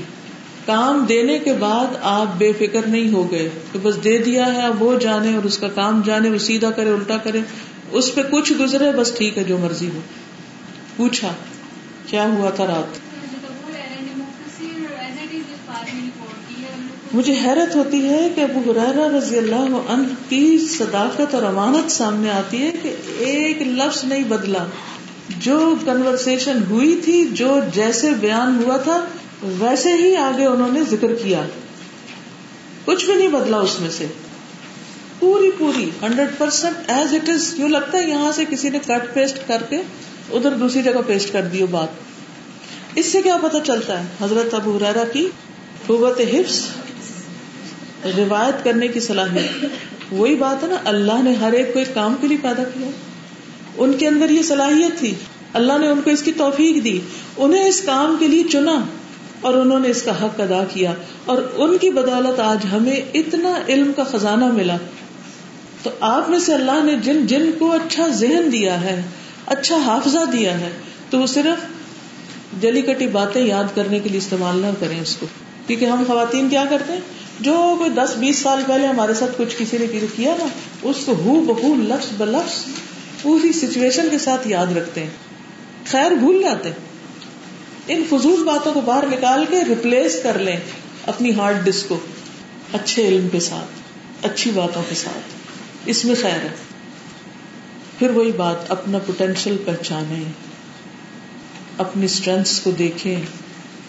[0.69, 4.62] کام دینے کے بعد آپ بے فکر نہیں ہو گئے کہ بس دے دیا ہے،
[4.62, 7.39] اب وہ جانے اور اس کا کام جانے، وہ سیدھا کرے، الٹا کرے۔
[7.91, 9.99] اس پہ کچھ گزرے، بس ٹھیک ہے، جو مرضی ہو۔
[10.97, 11.32] پوچھا،
[12.08, 12.99] کیا ہوا تھا رات؟
[17.13, 22.29] مجھے حیرت ہوتی ہے کہ ابو حرارا رضی اللہ عنہ کی صداقت اور امانت سامنے
[22.29, 24.65] آتی ہے کہ ایک لفظ نہیں بدلا۔
[25.39, 29.05] جو کنورسن ہوئی تھی، جو جیسے بیان ہوا تھا
[29.43, 31.41] ویسے ہی آگے انہوں نے ذکر کیا۔
[32.86, 34.06] کچھ بھی نہیں بدلا اس میں سے۔
[35.19, 37.54] پوری پوری hundred percent as it is.
[37.60, 39.78] یوں لگتا ہے یہاں سے کسی نے کٹ پیسٹ کر کے
[40.30, 41.88] ادھر دوسری جگہ پیسٹ کر دی بات۔
[42.95, 45.30] اس سے کیا پتا چلتا ہے؟ حضرت ابو ریرا کی
[45.88, 46.62] قوت حفظ
[48.17, 49.65] روایت کرنے کی صلاحیت
[50.12, 52.89] وہی بات ہے نا، اللہ نے ہر ایک کو ایک کام کے لیے پیدا کیا۔
[53.78, 55.13] ان کے اندر یہ صلاحیت تھی۔
[55.54, 56.99] اللہ نے ان کو اس کی توفیق دی۔
[57.38, 58.86] انہیں اس کام کے لیے چنا۔
[59.41, 60.93] اور انہوں نے اس کا حق ادا کیا
[61.25, 64.78] اور ان کی بدولت آج ہمیں اتنا علم کا خزانہ ملا۔
[65.84, 69.02] تو آپ میں سے اللہ نے جن جن کو اچھا ذہن دیا ہے
[69.45, 70.69] اچھا حافظہ دیا ہے،
[71.10, 71.80] تو وہ صرف
[72.62, 75.25] جلی کٹی باتیں یاد کرنے کے لیے استعمال نہ کریں اس کو۔
[75.67, 76.99] کیونکہ ہم خواتین کیا کرتے ہیں؟
[77.39, 80.45] جو کوئی دس بیس سال پہلے ہمارے ساتھ کچھ کسی نے کیا نا،
[80.82, 82.65] اس کو ہو بہو لفظ بلفظ
[83.21, 85.10] پوری سچویشن کے ساتھ یاد رکھتے ہیں۔
[85.86, 86.88] خیر بھول جاتے ہیں۔
[87.89, 90.58] ان فضول باتوں کو باہر نکال کے ریپلیس کر لیں
[91.06, 91.99] اپنی ہارڈ ڈسک کو
[92.73, 93.67] اچھے علم کے ساتھ،
[94.25, 95.34] اچھی باتوں کے ساتھ۔
[95.86, 96.49] اس میں خیر ہے۔
[97.99, 100.23] پھر وہی بات، اپنا پوٹینشیل پہچانے
[101.78, 103.21] اپنی اسٹرینتھ کو دیکھیں،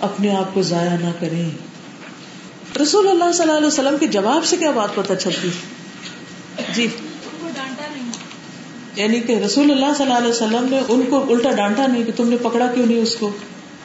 [0.00, 1.50] اپنے آپ کو ضائع نہ کریں۔
[2.82, 5.48] رسول اللہ صلی اللہ علیہ وسلم کے جواب سے کیا بات پتہ چلتی؟
[6.74, 6.88] جی۔
[8.96, 12.12] یعنی کہ رسول اللہ صلی اللہ علیہ وسلم نے ان کو الٹا ڈانٹا نہیں کہ
[12.16, 13.30] تم نے پکڑا کیوں نہیں اس کو؟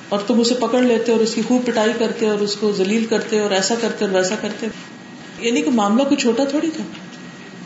[0.10, 3.06] اور تم اسے پکڑ لیتے اور اس کی خوب پٹائی کرتے اور اس کو ذلیل
[3.06, 4.68] کرتے اور ایسا کرتے اور ویسا کرتے۔
[5.40, 6.84] یعنی کہ معاملہ کچھ چھوٹا تھوڑی تھا۔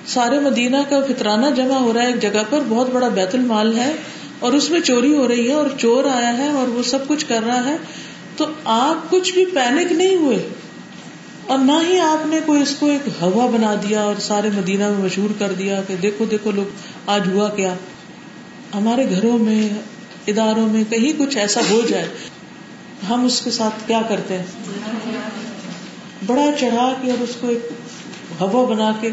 [0.07, 3.77] سارے مدینہ کا فطرانہ جمع ہو رہا ہے ایک جگہ پر، بہت بڑا بیت المال
[3.77, 3.93] ہے
[4.39, 7.25] اور اس میں چوری ہو رہی ہے اور چور آیا ہے اور وہ سب کچھ
[7.25, 7.77] کر رہا ہے۔
[8.37, 10.49] تو آپ کچھ بھی پینک نہیں ہوئے۔
[11.47, 14.89] اور نہ ہی آپ نے کوئی اس کو ایک ہوا بنا دیا اور سارے مدینہ
[14.89, 16.65] میں مشہور کر دیا کہ دیکھو دیکھو لوگ،
[17.07, 17.73] آج ہوا کیا۔
[18.75, 19.69] ہمارے گھروں میں
[20.29, 22.07] اداروں میں کہیں کچھ ایسا ہو جائے،
[23.09, 24.45] ہم اس کے ساتھ کیا کرتے ہیں؟
[26.25, 27.69] بڑا چڑھا کے اور اس کو ایک
[28.39, 29.09] ہوا بنا کے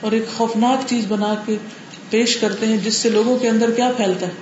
[0.00, 1.56] اور ایک خوفناک چیز بنا کے
[2.10, 4.32] پیش کرتے ہیں، جس سے لوگوں کے اندر کیا پھیلتا ہے؟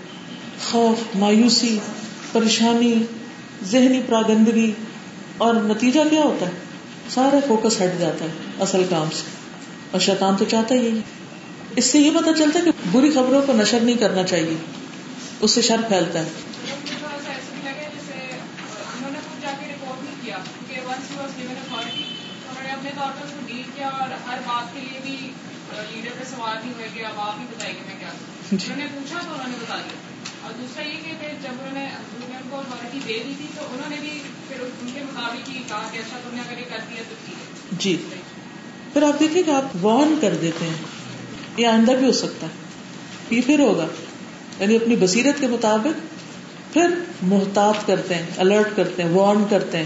[0.71, 1.79] خوف، مایوسی،
[2.33, 2.95] پریشانی،
[3.65, 4.73] ذہنی پراگندگی،
[5.39, 6.51] اور نتیجہ کیا ہوتا ہے؟
[7.15, 9.23] سارا فوکس ہٹ جاتا ہے اصل کام سے۔
[9.91, 10.99] اور شیطان تو چاہتا ہی
[11.77, 14.57] اس سے یہ پتا چلتا ہے کہ بری خبروں کو نشر نہیں کرنا چاہیے۔
[15.41, 16.29] اس سے شر پھیلتا ہے۔
[28.95, 29.95] پوچھا تو انہوں نے بتا دیا۔
[30.43, 33.97] اور دوسرا یہ کہ جب انہوں نے ان کو دے دی تھی تو انہوں نے
[34.01, 37.03] بھی پھر ان کے مطابق ہی کہا کہ اچھا تم نے اگر یہ کر دیا
[37.09, 38.07] تو ٹھیک ہے۔ جی۔
[38.93, 40.75] پھر آپ دیکھیں کہ آپ وارن کر دیتے ہیں
[41.57, 42.53] یہ آئندہ بھی ہو سکتا ہے۔
[43.31, 43.87] یہ پھر ہوگا۔
[44.61, 46.15] یعنی اپنی بصیرت کے مطابق
[46.73, 49.85] پھر محتاط کرتے ہیں الرٹ کرتے ہیں وارن کرتے ہیں۔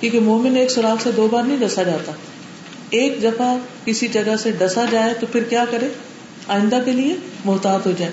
[0.00, 2.12] کیونکہ مومن ایک سوراخ سے دو بار نہیں ڈسا جاتا۔
[2.90, 5.88] ایک دفعہ کسی جگہ سے ڈسا جائے تو پھر کیا کرے؟
[6.48, 8.12] آئندہ کے لیے محتاط ہو جائے۔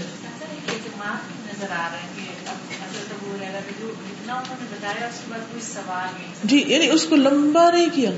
[6.44, 8.10] جی یعنی اس کو لمبا نہیں کیا۔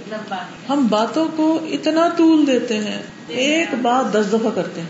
[0.69, 4.88] ہم باتوں کو اتنا طول دیتے ہیں۔ ایک بات دس دفعہ کرتے ہیں۔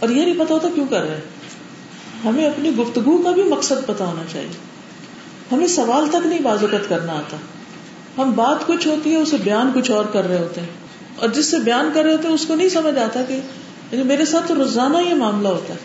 [0.00, 1.37] اور یہ نہیں پتا ہوتا کیوں کر رہے ہیں۔
[2.24, 4.50] ہمیں اپنی گفتگو کا بھی مقصد پتا ہونا چاہیے۔
[5.52, 7.36] ہمیں سوال تک نہیں بازوقت کرنا آتا۔
[8.18, 10.68] ہم بات کچھ ہوتی ہے، اسے بیان کچھ اور کر رہے ہوتے ہیں۔
[11.16, 13.32] اور جس سے بیان کر رہے ہوتے ہیں، اس کو نہیں سمجھ آتا کہ
[13.92, 15.78] یعنی میرے ساتھ تو روزانہ یہ معاملہ ہوتا ہے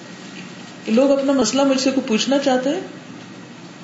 [0.85, 2.81] کہ لوگ اپنا مسئلہ مجھ سے کو پوچھنا چاہتے ہیں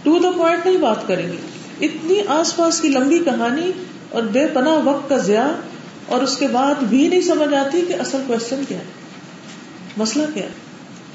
[0.03, 1.37] ٹو دا پوائنٹ نہیں بات کریں گے۔
[1.85, 3.71] اتنی آس پاس کی لمبی کہانی
[4.09, 5.51] اور بے پناہ وقت کا ضیاع
[6.05, 8.83] اور اس کے بعد بھی نہیں سمجھ آتی کہ اصل کوشچن کیا ہے،
[9.97, 10.51] مسئلہ کیا ہے۔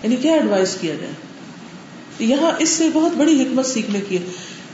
[0.03, 1.13] یعنی کیا ایڈوائز کیا جائے؟
[2.19, 4.23] یہاں اس سے بہت بڑی حکمت سیکھنے کی ہے۔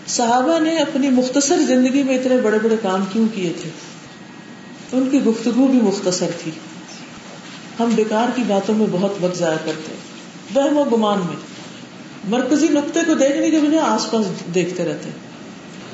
[0.06, 3.70] صحابہ نے اپنی مختصر زندگی میں اتنے بڑے بڑے کام کیوں کیے تھے؟
[4.92, 6.50] ان کی گفتگو بھی مختصر تھی۔
[7.80, 9.92] ہم بیکار کی باتوں میں بہت وقت ضائع کرتے
[10.54, 11.36] وہم و گمان میں۔
[12.28, 15.10] مرکزی نقطے کو دیکھنے کے بجائے آس پاس دیکھتے رہتے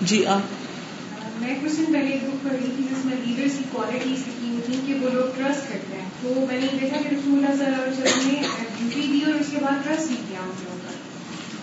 [0.02, 0.40] جی آپ
[1.40, 4.59] میں کچھ دن پہلے ایک بک پڑھ رہی تھی جس میں لیڈرس کی کوالٹیز لکھی
[4.66, 7.64] تھی کہ وہ لوگ ٹرسٹ کرتے ہیں۔ تو میں نے دیکھا کہ رسول اللہ صلی
[7.64, 8.42] اللہ علیہ وسلم نے
[8.78, 10.86] ڈیوٹی دی اور اس کے بعد ٹرسٹ نہیں کیا ان لوگوں کا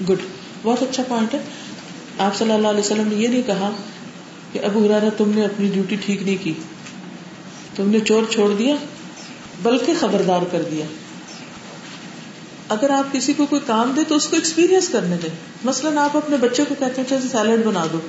[0.09, 0.15] گڈ
[0.63, 1.39] بہت اچھا پوائنٹ ہے۔
[2.17, 3.71] آپ صلی اللہ علیہ وسلم نے یہ نہیں کہا
[4.51, 6.53] کہ ابو ہرارا تم نے اپنی ڈیوٹی ٹھیک نہیں کی۔
[7.75, 8.75] تم نے چور چھوڑ دیا،
[9.63, 10.85] بلکہ خبردار کر دیا۔
[12.69, 15.29] اگر آپ کسی کو کوئی کام دے تو اس کو ایکسپیرئنس کرنے دیں
[15.63, 17.99] مثلاً آپ اپنے بچے کو کہتے ہیں جیسے سیلڈ بنا دو۔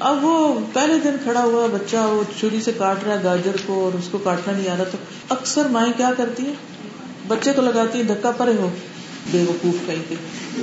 [0.00, 3.84] اب وہ پہلے دن کھڑا ہوا بچہ، وہ چھری سے کاٹ رہا ہے گاجر کو
[3.84, 6.54] اور اس کو کاٹنا نہیں آ رہا، تو اکثر مائیں کیا کرتی ہیں؟
[7.28, 8.70] بچے کو لگاتی ہیں، دھکا پڑے ہو۔
[9.26, 10.14] بے وقوف کہیں پہ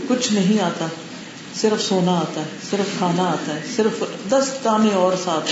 [0.08, 0.86] کچھ نہیں آتا،
[1.56, 5.52] صرف سونا آتا ہے، صرف کھانا آتا ہے، صرف دس دانے اور ساتھ۔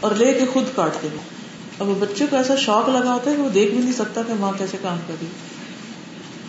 [0.00, 1.36] اور لے کے خود کاٹتے۔ ہیں
[1.78, 4.32] اب بچے کو ایسا شوق لگا ہوتا ہے کہ وہ دیکھ بھی نہیں سکتا کہ
[4.40, 5.26] ماں کیسے کام کر رہی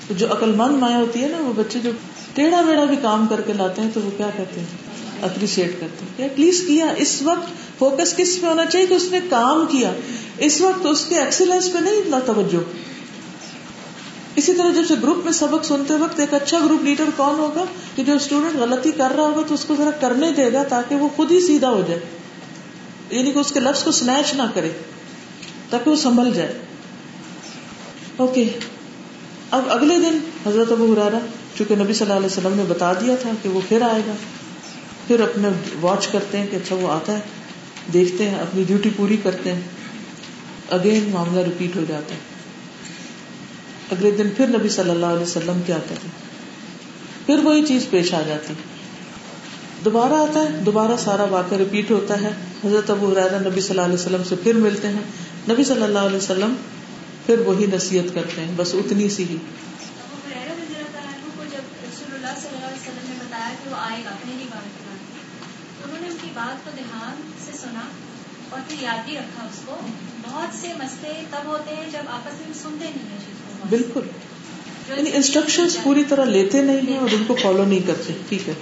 [0.09, 1.91] جو عقل مند مائیں ہوتی ہے نا، وہ بچے جو
[2.33, 4.67] ٹیڑھا ویڑا بھی کام کر کے لاتے ہیں تو وہ کیا کہتے ہیں؟
[5.21, 9.07] اپریشیٹ کرتے ہیں۔ ایٹ لیسٹ کیا، اس وقت فوکس کس پہ ہونا چاہیے کہ اس
[9.11, 9.93] نے کام کیا؟
[10.37, 12.86] اس وقت اس کے ایکسیلنس پہ نہیں اتنا توجہ۔
[14.37, 17.65] اسی طرح جب سے گروپ میں سبق سنتے وقت ایک اچھا گروپ لیڈر کون ہوگا
[17.95, 20.95] کہ جو اسٹوڈینٹ غلطی کر رہا ہوگا تو اس کو ذرا کرنے دے گا تاکہ
[20.95, 21.99] وہ خود ہی سیدھا ہو جائے۔
[23.09, 24.71] یعنی کہ اس کے لفظ کو سنیچ نہ کرے،
[25.69, 26.53] تاکہ وہ سنبھل جائے۔
[28.17, 28.49] اوکے
[29.51, 31.19] اب اگلے دن حضرت ابو ہرارا
[31.57, 34.13] چونکہ نبی صلی اللہ علیہ وسلم نے بتا دیا تھا کہ وہ پھر آئے گا،
[35.07, 35.49] پھر اپنے
[35.81, 37.19] واچ کرتے ہیں کہ اچھا وہ آتا ہے،
[37.93, 39.61] دیکھتے ہیں، اپنی ڈیوٹی پوری کرتے ہیں۔
[40.69, 42.36] اگین معاملہ ریپیٹ ہو جاتا ہے۔
[43.91, 46.07] اگلے دن پھر نبی صلی اللہ علیہ وسلم کیا کرتے
[47.25, 48.53] پھر وہی چیز پیش آ جاتی۔
[49.85, 52.31] دوبارہ آتا ہے، دوبارہ سارا واقعہ ریپیٹ ہوتا ہے۔
[52.65, 55.01] حضرت ابو حرارا نبی صلی اللہ علیہ وسلم سے پھر ملتے ہیں۔
[55.49, 56.53] نبی صلی اللہ علیہ وسلم
[57.25, 59.37] پھر وہی نصیحت کرتے ہیں، بس اتنی سی ہی۔
[66.33, 67.79] بات کو دھیان سے سنا
[68.49, 69.77] اور پھر یاد بھی رکھا اس کو۔
[70.21, 73.36] بہت سے مسئلے تب ہوتے ہیں جب آپس میں سنتے نہیں ہیں۔ چیز کو
[73.69, 74.01] بالکل.
[74.97, 78.13] یعنی انسٹرکشن پوری طرح لیتے نہیں ہیں اور ان کو فالو نہیں کرتے.
[78.29, 78.53] ٹھیک ہے.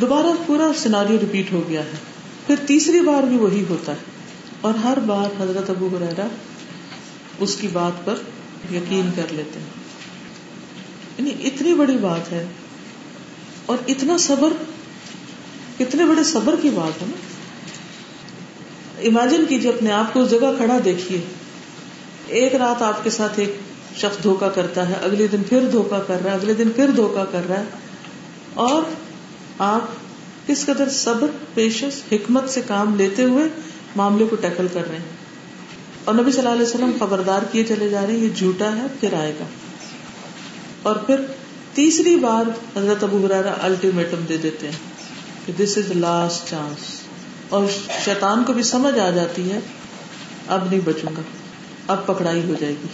[0.00, 1.98] دوبارہ پورا سیناریو ریپیٹ ہو گیا ہے.
[2.46, 4.10] پھر تیسری بار بھی وہی ہوتا ہے.
[4.60, 6.26] اور ہر بار حضرت ابو برا
[7.38, 8.14] اس کی بات پر
[8.72, 9.66] یقین کر لیتے ہیں.
[11.18, 12.46] یعنی اتنی بڑی بات ہے.
[13.66, 14.48] اور اتنا صبر
[15.78, 17.16] کتنے بڑے صبر کی بات ہے نا.
[19.02, 21.20] امیجن کیجیے اپنے آپ کو اس جگہ کھڑا دیکھیے.
[22.26, 23.56] ایک رات آپ کے ساتھ ایک
[23.96, 27.24] شخص دھوکا کرتا ہے، اگلے دن پھر دھوکا کر رہا ہے، اگلے دن پھر دھوکا
[27.32, 27.64] کر رہا ہے۔
[28.54, 28.82] اور
[29.58, 29.80] آپ
[30.46, 33.44] کس قدر صبر، پیشس، حکمت سے کام لیتے ہوئے
[33.96, 35.22] معاملے کو ٹیکل کر رہے ہیں۔
[36.04, 38.82] اور نبی صلی اللہ علیہ وسلم خبردار کیے چلے جا رہے ہیں، یہ جھوٹا ہے
[39.00, 39.44] پھر آئے گا
[40.82, 41.20] اور پھر
[41.74, 44.76] تیسری بار حضرت ابو برارا الٹیمیٹم دے دیتے ہیں
[45.46, 47.00] کہ دس از لاسٹ چانس
[47.48, 47.66] اور
[48.04, 49.60] شیطان کو بھی سمجھ آ جاتی ہے،
[50.48, 51.22] اب نہیں بچوں گا،
[51.86, 52.86] اب پکڑائی ہو جائے گی۔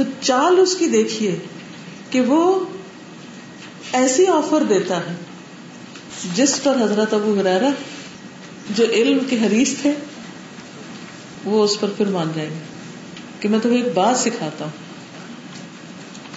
[0.00, 1.38] تو چال اس کی دیکھیے
[2.10, 2.64] کہ وہ
[3.92, 5.14] ایسی آفر دیتا ہے
[6.34, 7.68] جس پر حضرت ابو ہرارا
[8.76, 9.92] جو علم کے حریث تھے،
[11.44, 12.58] وہ اس پر پھر مان جائیں گے
[13.40, 14.72] کہ میں تمہیں ایک بات سکھاتا ہوں۔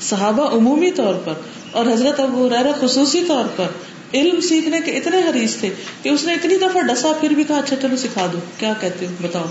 [0.01, 1.33] صحابہ عمومی طور پر
[1.71, 3.67] اور حضرت ابو ہرارا خصوصی طور پر
[4.13, 5.69] علم سیکھنے کے اتنے حریث تھے
[6.01, 9.07] کہ اس نے اتنی دفعہ ڈسا پھر بھی کہا اچھا چلو سکھا دو، کیا کہتے
[9.07, 9.45] ہو؟ بتاؤ۔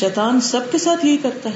[0.00, 1.54] شیطان سب کے ساتھ یہی کرتا ہے۔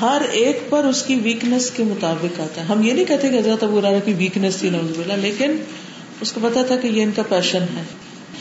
[0.00, 3.38] ہر ایک پر اس کی ویکنیس کے مطابق آتا ہے۔ ہم یہ نہیں کہتے کہ
[3.38, 5.56] حضرت ابو رارا کی ویکنیس تھی نوز بلا لیکن
[6.20, 7.82] اس کو پتا تھا کہ یہ ان کا پیشن ہے۔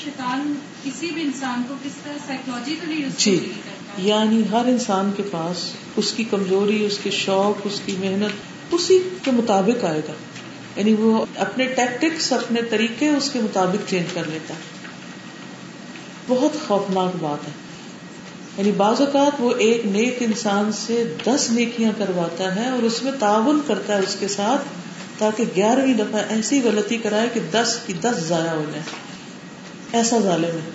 [0.04, 3.52] شیطان کسی بھی انسان کو کس طرح سائیکولوجیکلی جی
[3.98, 8.32] یعنی ہر انسان کے پاس اس کی کمزوری اس کے شوق اس کی محنت
[8.74, 10.14] اسی کے مطابق آئے گا۔
[10.76, 14.60] یعنی وہ اپنے ٹیکٹکس اپنے طریقے اس کے مطابق چینج کر لیتا ہے۔
[16.28, 17.69] بہت خوفناک بات ہے۔
[18.60, 23.12] یعنی بعض اوقات وہ ایک نیک انسان سے دس نیکیاں کرواتا ہے اور اس میں
[23.20, 24.62] تعاون کرتا ہے اس کے ساتھ
[25.20, 28.84] تاکہ گیارہویں دفعہ ایسی غلطی کرائے کہ دس کی دس ضائع ہو جائے۔
[29.92, 30.70] ایسا ظالم ہے۔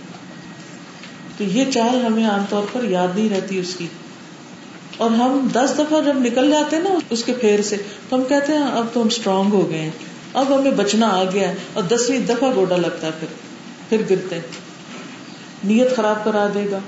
[1.39, 3.87] تو یہ چال ہمیں عام طور پر یاد نہیں رہتی اس کی۔
[4.97, 7.77] اور ہم دس دفعہ جب نکل جاتے ہیں نا اس کے پھیر سے،
[8.09, 9.91] تو ہم کہتے ہیں، اب تو ہم اسٹرانگ ہو گئے ہیں۔
[10.35, 13.29] اب ہمیں بچنا آ گیا ہے اور دسویں دفعہ گوڈا لگتا ہے پھر۔
[13.89, 14.41] پھر گرتے
[15.65, 16.79] نیت خراب کرا دے گا۔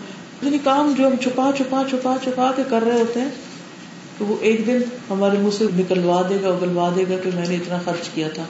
[0.43, 3.29] یعنی کام جو ہم چھپا چھپا چھپا چھپا کے کر رہے ہوتے ہیں،
[4.19, 4.79] تو وہ ایک دن
[5.11, 8.29] ہمارے منہ سے نکلوا دے گا، اگلوا دے گا کہ میں نے اتنا خرچ کیا
[8.29, 8.45] تھا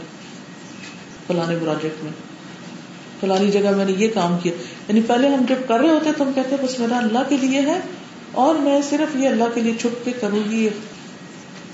[1.27, 2.13] فلانے پروجیکٹ میں۔
[3.21, 4.53] فلانی جگہ میں نے یہ کام کیا۔
[4.89, 7.37] یعنی پہلے ہم جب کر رہے ہوتے تو ہم کہتے ہیں، بس میرا اللہ کے
[7.37, 7.81] لیے ہے
[8.33, 10.69] اور میں صرف یہ اللہ کے لیے چھپ کے کروں گی۔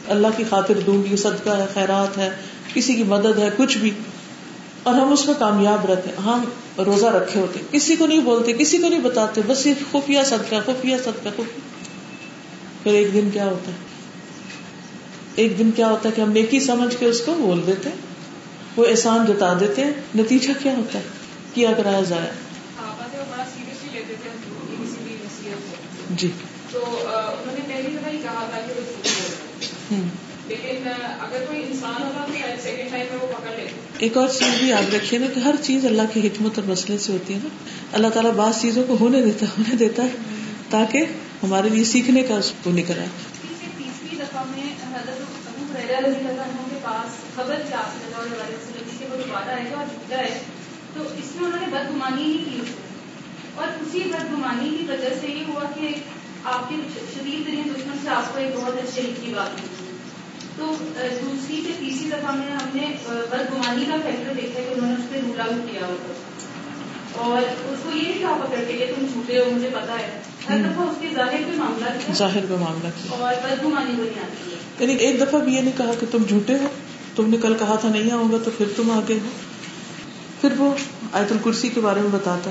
[0.09, 2.31] اللہ کی خاطر دوں گی، صدقہ ہے، خیرات ہے،
[2.75, 3.91] کسی کی مدد ہے، کچھ بھی۔
[4.83, 6.45] اور ہم اس میں کامیاب رہتے ہم
[6.79, 10.55] روزہ رکھے ہوتے کسی کو نہیں بولتے کسی کو نہیں بتاتے بس یہ خفیہ صدقہ
[10.67, 11.61] خفیہ صدقہ خفیہ۔
[12.83, 13.77] پھر ایک دن کیا ہوتا ہے؟
[15.35, 17.89] ایک دن کیا ہوتا ہے کہ ہم نیکی سمجھ کے اس کو بول دیتے
[18.77, 21.05] وہ احسان جتا دیتے ہیں۔ نتیجہ کیا ہوتا ہے؟
[21.55, 22.31] کیا کرایا ضائع
[26.11, 26.31] جی۔
[26.71, 28.81] تو انہوں نے پہلی دفعہ ہی کہا تھا کہ
[30.53, 30.89] لیکن
[31.21, 33.67] اگر کوئی انسان ہوگا تو شاید سیکنڈ ٹائم میں وہ پکڑ لے
[33.99, 36.99] ایک اور چیز بھی یاد رکھیے نا کہ ہر چیز اللہ کی حکمت اور مسئلے
[36.99, 37.49] سے ہوتی ہے نا۔
[37.93, 40.09] اللہ تعالیٰ بعض چیزوں کو ہونے دیتا ہونے دیتا ہے
[40.71, 41.05] تاکہ
[41.43, 43.09] ہمارے لیے سیکھنے کا اس کو نکل آئے۔
[43.79, 44.63] تیسری دفعہ میں
[46.69, 47.81] کے پاس خبر کیا
[50.95, 52.61] تو اس میں انہوں نے بدگمانی نہیں کی۔
[53.55, 55.89] اور اسی بدگمانی کی وجہ سے یہ ہوا کہ
[56.45, 56.75] آپ کے
[57.15, 59.82] شدید ترین دشمن سے آپ کو ایک بہت اچھے کی بات ہوئی
[60.57, 60.75] تو
[61.23, 62.97] دوسری سے تیسری دفعہ میں ہم نے
[63.31, 66.13] بدگمانی کا فیکٹر دیکھا کہ انہوں نے اس پہ رول آؤٹ کیا ہوتا
[67.21, 70.59] اور اس کو یہ کہا پکڑ کے کہ تم جھوٹے ہو مجھے پتا ہے۔ ہر
[70.59, 74.21] دفعہ اس کے ظاہر پہ معاملہ کیا ظاہر پہ معاملہ کیا اور بدگمانی کو نہیں
[74.21, 76.67] آتی ہے۔ یعنی ایک دفعہ بھی یہ نہیں کہا کہ تم جھوٹے ہو۔
[77.17, 79.29] تم نے کل کہا تھا نہیں آؤں گا تو پھر تم آگے ہو۔
[80.41, 80.75] پھر وہ
[81.13, 82.51] آیت الکرسی کے بارے میں بتاتا۔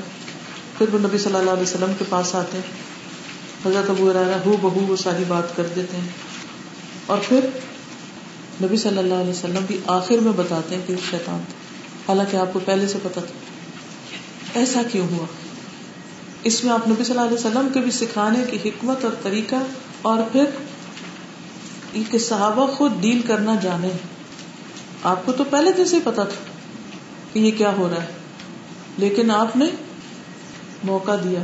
[0.78, 2.92] پھر وہ نبی صلی اللہ علیہ وسلم کے پاس آتے۔ ہیں
[3.66, 4.12] حضرت ابو
[4.46, 6.08] ہو بہو وہ ساری بات کر دیتے ہیں۔
[7.06, 7.40] اور پھر
[8.64, 11.74] نبی صلی اللہ علیہ وسلم بھی آخر میں بتاتے ہیں کہ شیطان تھا۔
[12.08, 15.26] حالانکہ آپ کو پہلے سے پتا تھا۔ ایسا کیوں ہوا؟
[16.44, 19.56] اس میں آپ نبی صلی اللہ علیہ وسلم کے بھی سکھانے کی حکمت اور طریقہ
[20.02, 20.46] اور پھر
[22.10, 23.90] کہ صحابہ خود ڈیل کرنا جانے۔
[25.04, 26.44] آپ کو تو پہلے دن سے پتا تھا
[27.34, 28.08] کہ یہ کیا ہو رہا ہے،
[28.98, 29.66] لیکن آپ نے
[30.84, 31.40] موقع دیا۔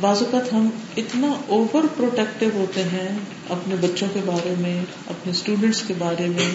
[0.00, 3.08] بعض اوقات ہم اتنا اوور پروٹیکٹو ہوتے ہیں
[3.48, 6.50] اپنے بچوں کے بارے میں، اپنے اسٹوڈینٹس کے بارے میں،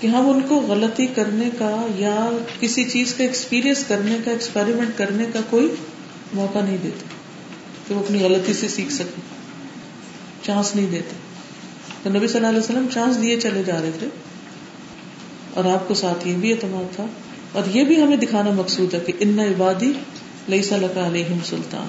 [0.00, 4.98] کہ ہم ان کو غلطی کرنے کا یا کسی چیز کا ایکسپیرئنس کرنے کا ایکسپیریمنٹ
[4.98, 5.68] کرنے کا کوئی
[6.34, 7.04] موقع نہیں دیتے،
[7.88, 9.20] کہ وہ اپنی غلطی سے سیکھ سکے
[10.42, 11.16] چانس نہیں دیتے۔
[12.02, 14.06] تو نبی صلی اللہ علیہ وسلم چانس دیے چلے جا رہے تھے،
[15.54, 17.06] اور آپ کو ساتھ یہ بھی اعتماد تھا۔
[17.52, 19.92] اور یہ بھی ہمیں دکھانا مقصود ہے کہ ان عبادی
[20.48, 21.88] لئی صلاح علیہ سلطان۔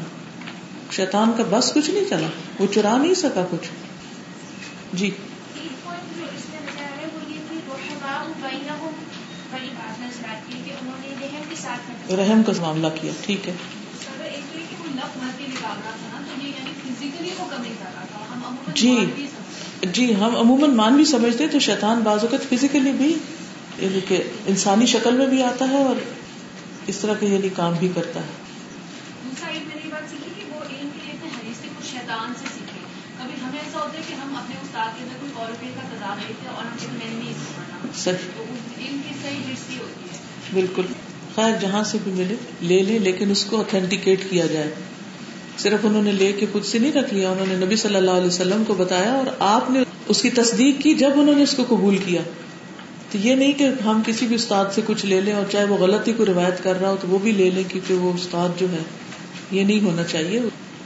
[0.92, 2.28] شیطان کا بس کچھ نہیں چلا
[2.60, 3.70] وہ چرا نہیں سکا کچھ۔
[4.94, 5.12] جی۔
[12.10, 13.54] رحم کا معاملہ کیا ٹھیک ہے۔
[18.74, 19.06] جی۔
[19.82, 23.18] جی ہم عموماً مان بھی سمجھتے تو شیطان بعض اوقات فزیکلی بھی
[23.78, 25.96] یعنی کہ انسانی شکل میں بھی آتا ہے اور
[26.88, 28.48] اس طرح کے یعنی کام بھی کرتا ہے۔
[40.54, 40.82] بالکل۔
[41.36, 44.74] خیر جہاں سے بھی ملے لے لے لیکن اس کو اتھینٹیکیٹ کیا جائے۔
[45.58, 48.12] صرف انہوں نے لے کے خود سے نہیں رکھ لیا انہوں نے نبی صلی اللہ
[48.12, 51.54] علیہ وسلم کو بتایا اور آپ نے اس کی تصدیق کی جب انہوں نے اس
[51.54, 52.22] کو قبول کیا۔
[53.12, 55.78] تو یہ نہیں کہ ہم کسی بھی استاد سے کچھ لے لیں اور چاہے وہ
[55.78, 58.72] غلطی کو روایت کر رہا ہو تو وہ بھی لے لیں کیونکہ وہ استاد جو
[58.72, 58.84] ہے
[59.52, 60.42] یہ نہیں ہونا چاہیے۔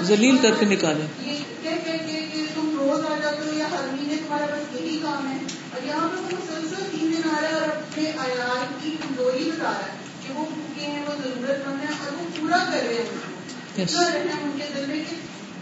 [0.00, 1.06] زلیل کر کے نکالے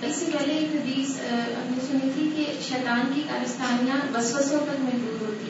[0.03, 4.75] اس سے پہلے ایک حدیث ہم نے سنی تھی کہ شیطان کی کارستانیاں وسوسوں پر
[4.79, 5.50] محدود ہوتی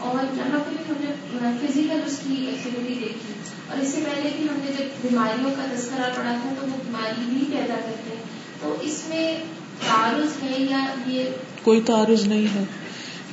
[0.00, 3.32] اور یہاں پہ ہم نے فزیکل اس کی ایکٹیویٹی دیکھی
[3.68, 6.76] اور اس سے پہلے کہ ہم نے جب بیماریوں کا تذکرہ پڑا تھا تو وہ
[6.84, 8.22] بیماری بھی پیدا کرتے ہیں۔
[8.60, 9.34] تو اس میں
[9.88, 11.24] تعارض ہے یا یہ
[11.62, 12.64] کوئی تعارض نہیں ہے۔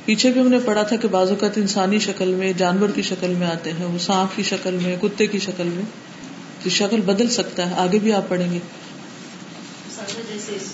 [0.04, 3.34] پیچھے بھی ہم نے پڑھا تھا کہ بعض اوقات انسانی شکل میں جانور کی شکل
[3.38, 5.84] میں آتے ہیں وہ سانپ کی شکل میں کتے کی شکل میں۔
[6.70, 8.58] شکل بدل سکتا ہے آگے بھی آپ پڑھیں گے۔
[10.32, 10.72] جیسے اس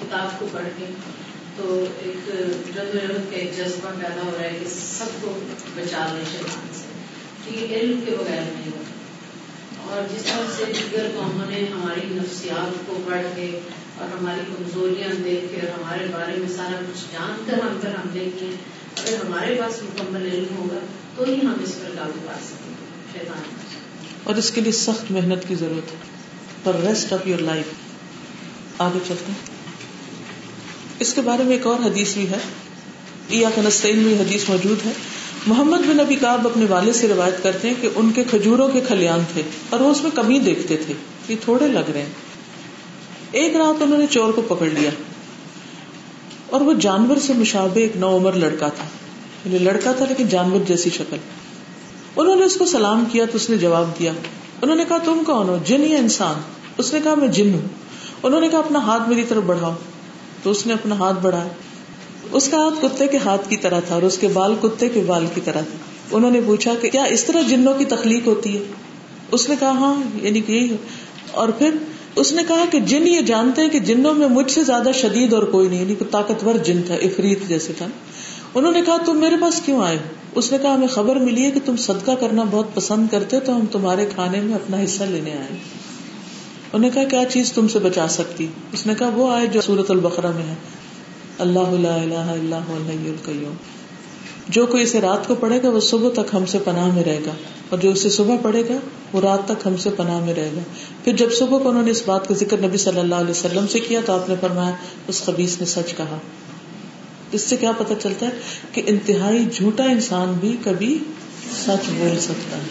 [0.00, 0.84] کتاب کو پڑھ کے
[1.56, 1.84] تو
[3.32, 5.11] ایک جذبہ پیدا ہو رہا ہے کہ سب
[5.74, 6.82] بچا لے شیطان سے
[7.44, 8.82] ٹھیک علم کے بغیر نہیں ہوتا۔
[9.92, 13.60] اور جس طرح سے دیگر قوموں نے ہماری نفسیات کو پڑھ کے
[13.98, 17.88] اور ہماری کمزوریاں دیکھ کے اور ہمارے بارے میں سارا کچھ جان کر ہم کر
[17.88, 18.50] ہم دیکھیں
[18.96, 20.78] اگر ہمارے پاس مکمل علم ہوگا
[21.16, 23.42] تو ہی ہم اس پر قابو پا سکیں۔ گے شیطان۔
[24.24, 25.96] اور اس کے لیے سخت محنت کی ضرورت ہے۔
[26.64, 27.64] For rest of your life
[28.78, 29.48] آگے چلتے ہیں۔
[30.98, 32.38] اس کے بارے میں ایک اور حدیث بھی ہے۔
[33.54, 34.90] کنستین میں حدیث موجود ہے۔
[35.46, 38.80] محمد بن ابی کاب اپنے والد سے روایت کرتے ہیں کہ ان کے کھجوروں کے
[38.80, 40.94] کھلیان تھے اور وہ اس میں کمی دیکھتے تھے
[41.28, 42.12] یہ تھوڑے لگ رہے ہیں۔
[43.32, 44.90] ایک رات انہوں نے چور کو پکڑ لیا
[46.50, 48.84] اور وہ جانور سے مشابہ ایک نو عمر لڑکا تھا۔
[49.44, 51.16] یعنی لڑکا تھا لیکن جانور جیسی شکل۔
[52.16, 54.12] انہوں نے اس کو سلام کیا تو اس نے جواب دیا۔
[54.62, 56.34] انہوں نے کہا، تم کون ہو؟ جن یا انسان؟
[56.78, 57.68] اس نے کہا، میں جن ہوں۔
[58.22, 59.74] انہوں نے کہا، اپنا ہاتھ میری طرف بڑھاؤ۔
[60.42, 61.48] تو اس نے اپنا ہاتھ بڑھایا۔
[62.32, 65.02] اس کا ہاتھ کتے کے ہاتھ کی طرح تھا اور اس کے بال کتے کے
[65.06, 65.76] بال کی طرح تھے۔
[66.10, 68.62] انہوں نے پوچھا کہ کیا اس طرح جنوں کی تخلیق ہوتی ہے؟
[69.32, 70.76] اس نے کہا ہاں یعنی کہ یہی
[71.30, 71.70] اور پھر
[72.16, 75.32] اس نے کہا کہ جن یہ جانتے ہیں کہ جنوں میں مجھ سے زیادہ شدید
[75.32, 77.86] اور کوئی نہیں یعنی کہ طاقتور جن تھا افریت جیسے تھا۔
[78.54, 79.98] انہوں نے کہا، تم میرے پاس کیوں آئے
[80.34, 83.56] اس نے کہا، ہمیں خبر ملی ہے کہ تم صدقہ کرنا بہت پسند کرتے تو
[83.56, 85.46] ہم تمہارے کھانے میں اپنا حصہ لینے آئے
[86.72, 89.60] انہوں نے کہا، کیا چیز تم سے بچا سکتی؟ اس نے کہا، وہ آئے جو
[89.60, 90.54] سورت البقرہ میں ہے۔
[91.38, 93.54] اللہ لا الہ الا هو الحی القیوم۔
[94.48, 97.20] جو کوئی اسے رات کو پڑھے گا، وہ صبح تک ہم سے پناہ میں رہے
[97.26, 97.30] گا۔
[97.68, 98.74] اور جو اسے صبح پڑھے گا،
[99.12, 100.60] وہ رات تک ہم سے پناہ میں رہے گا۔
[101.04, 103.66] پھر جب صبح کو انہوں نے اس بات کا ذکر نبی صلی اللہ علیہ وسلم
[103.66, 104.76] سے کیا، تو آپ نے فرمایا،
[105.08, 106.18] اس خبیص نے سچ کہا۔
[107.32, 108.30] اس سے کیا پتا چلتا ہے
[108.72, 110.98] کہ انتہائی جھوٹا انسان بھی کبھی
[111.66, 112.62] سچ بول سکتا ہے۔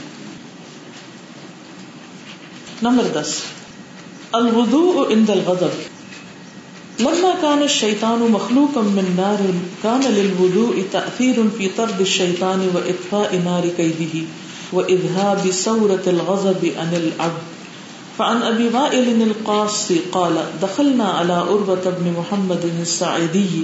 [2.81, 3.33] نمبر دس۔
[4.31, 5.90] الودو عند الغضب۔
[7.01, 9.39] لما كان الشيطان مخلوقا من نار
[9.83, 14.25] كان للوضوء تأثير في طرد الشيطان وإطفاء نار كيده
[14.73, 17.43] وإذهاب سورة الغضب عن العبد
[18.17, 23.63] فعن أبي وائل القاص قال، دخلنا على أربة بن محمد السعيدي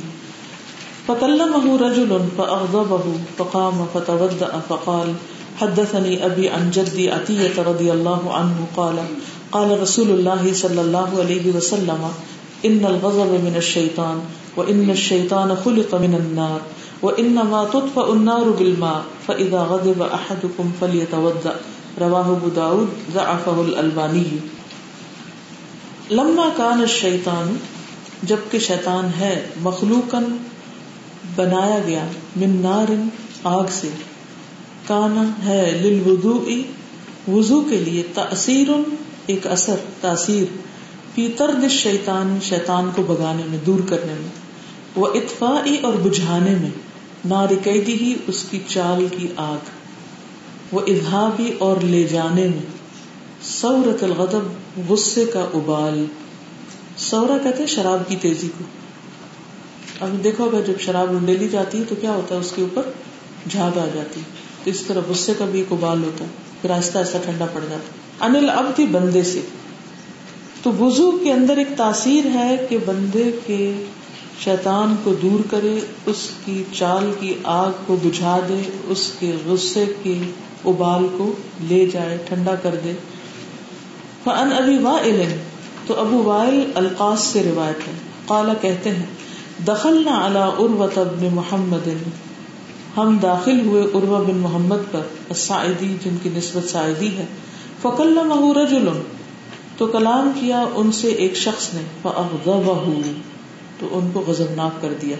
[1.07, 3.03] فكلمه رجل فأغضبه
[3.37, 5.13] فقام فتودأ فقال
[5.57, 8.95] حدثني أبي عن جدي عتية رضي الله عنه قال
[9.51, 12.11] قال رسول الله صلى الله عليه وسلم
[12.63, 14.21] ان الغضب من الشیطان
[14.57, 16.59] و ان الشیطان خلق من النار
[17.03, 21.55] و انما تطفئ النار بالماء فاذا غضب احدكم فليتوضا
[21.99, 24.25] رواه ابو داود ضعفه الالبانی
[26.09, 27.55] لما كان الشیطان
[28.23, 30.19] جبکہ شیطان ہے مخلوقا
[31.35, 32.93] بنایا گیا من نار
[33.43, 33.89] آگ سے
[34.87, 36.61] کانا ہے للوضوء
[37.27, 38.67] وضو کے لیے تاثیر
[39.27, 40.66] ایک اثر تاثیر
[41.17, 44.29] پیتر دس شیطان شیطان کو بگانے میں، دور کرنے میں۔
[44.95, 46.69] وہ اتفاعی اور بجھانے میں
[47.25, 49.65] نارقیدی ہی اس کی چال کی آگ۔
[50.71, 52.65] وہ اظہابی اور لے جانے میں
[53.41, 54.41] سورت الغضب،
[54.89, 56.05] غصے کا ابال۔
[56.97, 58.63] سورا کہتے ہیں شراب کی تیزی کو۔
[60.05, 62.81] اب دیکھو، اگر جب شراب انڈیلی جاتی ہے تو کیا ہوتا ہے؟ اس کے اوپر
[63.51, 64.21] جھاگ آ جاتی۔
[64.63, 66.29] تو اس طرح غصے کا بھی ایک ابال ہوتا ہے۔
[66.61, 69.41] پھر آہستہ آہستہ ٹھنڈا پڑ جاتا انل اب تھی بندے سے۔
[70.67, 73.83] تو وضو کے اندر ایک تاثیر ہے کہ بندے کے
[74.39, 79.85] شیطان کو دور کرے، اس کی چال کی آگ کو بجھا دے، اس کے غصے
[80.03, 80.19] کے
[80.65, 81.33] ابال کو
[81.67, 82.93] لے جائے، ٹھنڈا کر دے۔
[84.23, 85.23] فن ابھی وائل،
[85.87, 87.93] تو ابو وائل القاص سے روایت ہے۔
[88.25, 89.05] قالا کہتے ہیں
[89.67, 90.99] دخل نہ اللہ اروت
[91.33, 91.87] محمد،
[92.97, 97.25] ہم داخل ہوئے اروا بن محمد پر سعیدی جن کی نسبت سعیدی ہے۔
[97.81, 98.17] فکل
[98.55, 98.87] رجل
[99.77, 101.81] تو کلام کیا ان سے ایک شخص نے
[103.79, 105.15] تو ان کو غزبناک کر دیا۔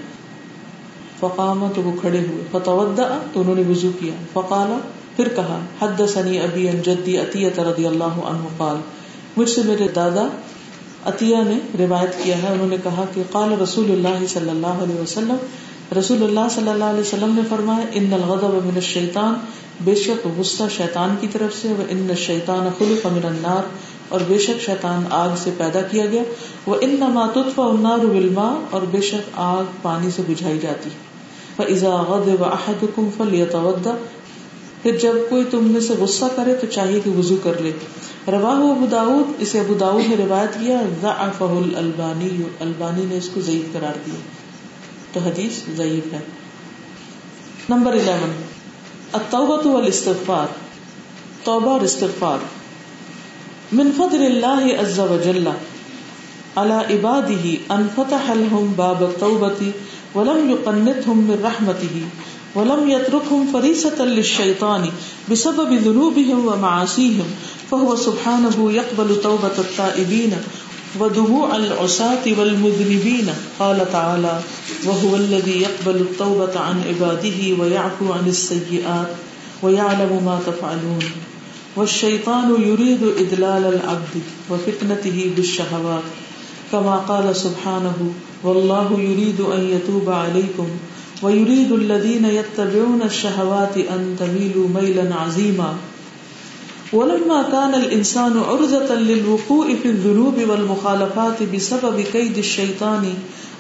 [1.20, 4.78] فقام، تو وہ کھڑے ہوئے۔ فتودا تو انہوں نے وضو کیا۔ فقالا
[5.16, 8.76] پھر کہا حد سنی ابی ان جدی عطیت رضی اللہ عنہ قال،
[9.38, 10.28] مجھ سے میرے دادا
[11.06, 15.02] عطیہ نے روایت کیا ہے۔ انہوں نے کہا کہ، قال رسول اللہ صلی اللہ علیہ
[15.02, 15.36] وسلم،
[16.00, 19.34] رسول اللہ صلی اللہ علیہ وسلم نے فرمایا ان الغضب من الشیطان
[19.82, 23.64] بے شک غصہ شیطان کی طرف سے و ان الشیطان خلق من النار۔
[24.10, 26.24] اور بے شک شیطان آگ سے پیدا کیا گیا۔
[26.66, 30.90] وہ ان نماتف النار بالماء اور بے شک آگ پانی سے بجھائی جاتی۔
[31.56, 33.96] فاذا غضب احدكم فليتوضا
[34.82, 37.72] پھر جب کوئی تم میں سے غصہ کرے تو چاہیے کہ وضو کر لے۔
[38.32, 43.42] رواہ ابو داود اسے ابو داود نے روایت کیا، ضعفه الالبانی البانی نے اس کو
[43.42, 44.20] ضعیف قرار دیا۔
[45.14, 46.20] تو حدیث ضعیف ہے۔
[47.70, 48.32] نمبر 11
[49.14, 50.48] التوبہ والاستغفار۔
[51.44, 52.57] توبہ اور استغفار۔
[53.72, 55.54] من فضل الله عز وجل
[56.58, 59.72] على عباده ان فتح لهم باب التوبه
[60.16, 61.96] ولم يقنطهم من رحمته
[62.56, 64.90] ولم يتركهم فريسة للشيطان
[65.32, 67.26] بسبب ذنوبهم ومعاصيهم
[67.72, 70.34] فهو سبحانه يقبل توبة التائبين
[71.00, 74.40] ودموع العصاة والمذنبين قال تعالى
[74.86, 79.08] وهو الذي يقبل التوبة عن عباده ويعفو عن السيئات
[79.64, 81.04] ويعلم ما تفعلون
[81.78, 84.16] والشيطان يريد إدلال العبد
[84.50, 86.04] وفتنته بالشهوات
[86.72, 88.14] كما قال سبحانه
[88.44, 90.68] والله يريد أن يتوب عليكم
[91.24, 95.76] ويريد الذين يتبعون الشهوات أن تميلوا ميلا عظيما
[96.94, 103.14] ولما كان الإنسان عرضة للوقوع في الذنوب والمخالفات بسبب كيد الشيطان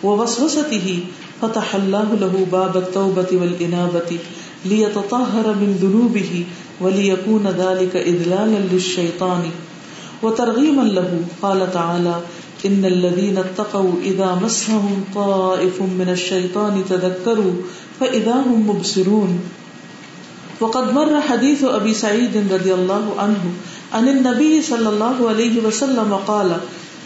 [0.03, 0.99] ووسوسته،
[1.41, 4.20] فتح الله له باب التوبة والإنابة
[4.65, 6.45] ليتطهر من ذنوبه
[6.81, 9.49] وليكون ذلك إذلالا للشيطان
[10.23, 12.21] وترغيما له قال تعالى
[12.65, 17.53] ان الذين اتقوا اذا مسهم طائف من الشيطان تذكروا
[17.99, 19.39] فاذا هم مبصرون
[20.59, 23.43] وقد مر حديث ابي سعيد رضي الله عنه
[23.93, 26.57] عن النبي صلى الله عليه وسلم قال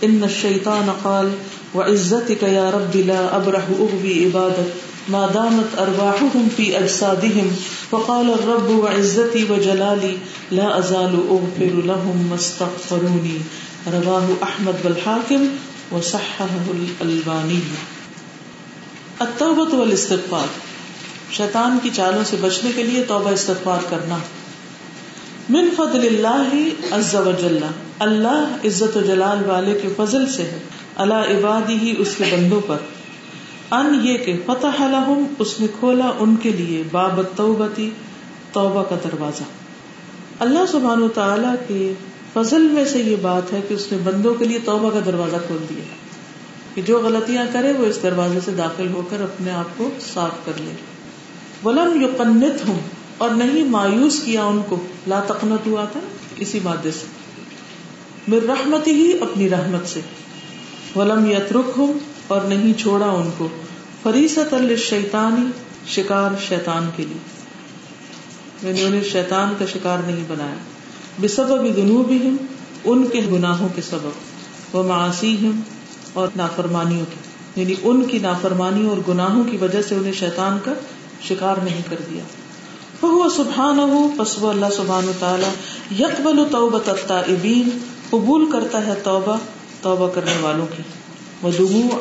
[0.03, 1.31] ان الشيطان قال
[1.75, 4.71] وعزتك يا رب لا ابرح اغوي عبادك
[5.09, 7.55] ما دامت ارواحهم في اجسادهم
[7.89, 10.11] فقال الرب وعزتي وجلالي
[10.51, 13.37] لا ازال اغفر لهم ما استغفروني.
[13.93, 15.47] رواہ احمد بالحاکم
[15.91, 17.59] وصححه الالبانی
[19.19, 20.53] التوبۃ والاستغفار.
[21.37, 24.21] شیطان کی چالوں سے بچنے کے لیے توبہ استغفار کرنا.
[25.49, 27.59] من فضل اللہ عز و جل.
[27.99, 30.59] اللہ عزت و جلال والے کے فضل سے ہے.
[31.03, 32.89] اللہ عبادی ہی اس کے بندوں پر.
[33.71, 37.89] ان یہ کہ فتح لہم، اس نے کھولا ان کے لیے باب التوبتی،
[38.51, 39.43] توبہ کا دروازہ۔
[40.39, 41.93] اللہ سبحانہ و تعالی کے
[42.33, 45.35] فضل میں سے یہ بات ہے کہ اس نے بندوں کے لیے توبہ کا دروازہ
[45.47, 45.83] کھول دیا۔
[46.75, 50.45] کہ جو غلطیاں کرے، وہ اس دروازے سے داخل ہو کر اپنے آپ کو صاف
[50.45, 50.71] کر لے۔
[51.63, 52.07] ولم یو
[52.67, 52.79] ہوں
[53.17, 55.99] اور نہیں مایوس کیا ان کو۔ لا تقنت ہوا تھا
[56.35, 57.05] اسی مادے سے۔
[58.27, 59.99] مر رحمت ہی اپنی رحمت سے۔
[60.95, 63.47] ولم یترک ہوں اور نہیں چھوڑا ان کو۔
[64.03, 65.45] فریست الشیطانی
[65.87, 67.17] شکار شیطان کے لیے۔
[68.67, 70.55] یعنی انہیں شیطان کا شکار نہیں بنایا۔
[71.21, 72.35] بسبب ذنوبہم،
[72.83, 74.11] ان کے گناہوں کے سبب۔
[74.73, 75.59] وہ معاشیم
[76.13, 77.15] اور نافرمانیوں کی
[77.61, 80.73] یعنی ان کی نافرمانی اور گناہوں کی وجہ سے انہیں شیطان کا
[81.21, 82.23] شکار نہیں کر دیا۔
[83.01, 85.51] وہ سبحان ہو پسو اللہ سبحان و تعالیٰ
[85.99, 87.69] یکبل توبت التائبین،
[88.09, 89.37] قبول کرتا ہے توبہ
[89.81, 90.83] توبہ کرنے والوں کی۔
[91.41, 91.99] وہ دمو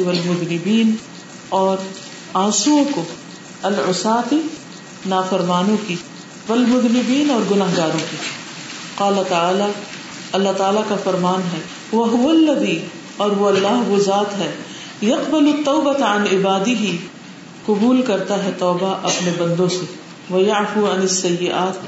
[0.00, 0.94] والمذنبین
[1.48, 1.76] اور
[2.34, 3.04] آنسو کو
[3.62, 4.40] العساتی
[5.06, 5.96] نافرمانوں کی،
[6.48, 8.16] والمذنبین اور گناہ گاروں کی۔
[8.94, 9.64] قال تعالی،
[10.32, 11.60] اللہ تعالیٰ کا فرمان ہے
[11.92, 12.80] وہ الذی
[13.16, 14.54] اور وہ اللہ، وہ ذات ہے۔
[15.02, 16.96] یقبل التوبۃ عن عبادی ہی
[17.66, 19.84] قبول کرتا ہے توبہ اپنے بندوں سے۔
[20.30, 21.86] وہ یعفو عن السیئات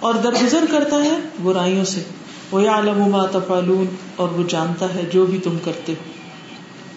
[0.00, 2.02] اور درگزر کرتا ہے برائیوں سے۔
[2.50, 3.86] وہ یعلم ما تفعلون
[4.16, 6.10] اور وہ جانتا ہے جو بھی تم کرتے ہو۔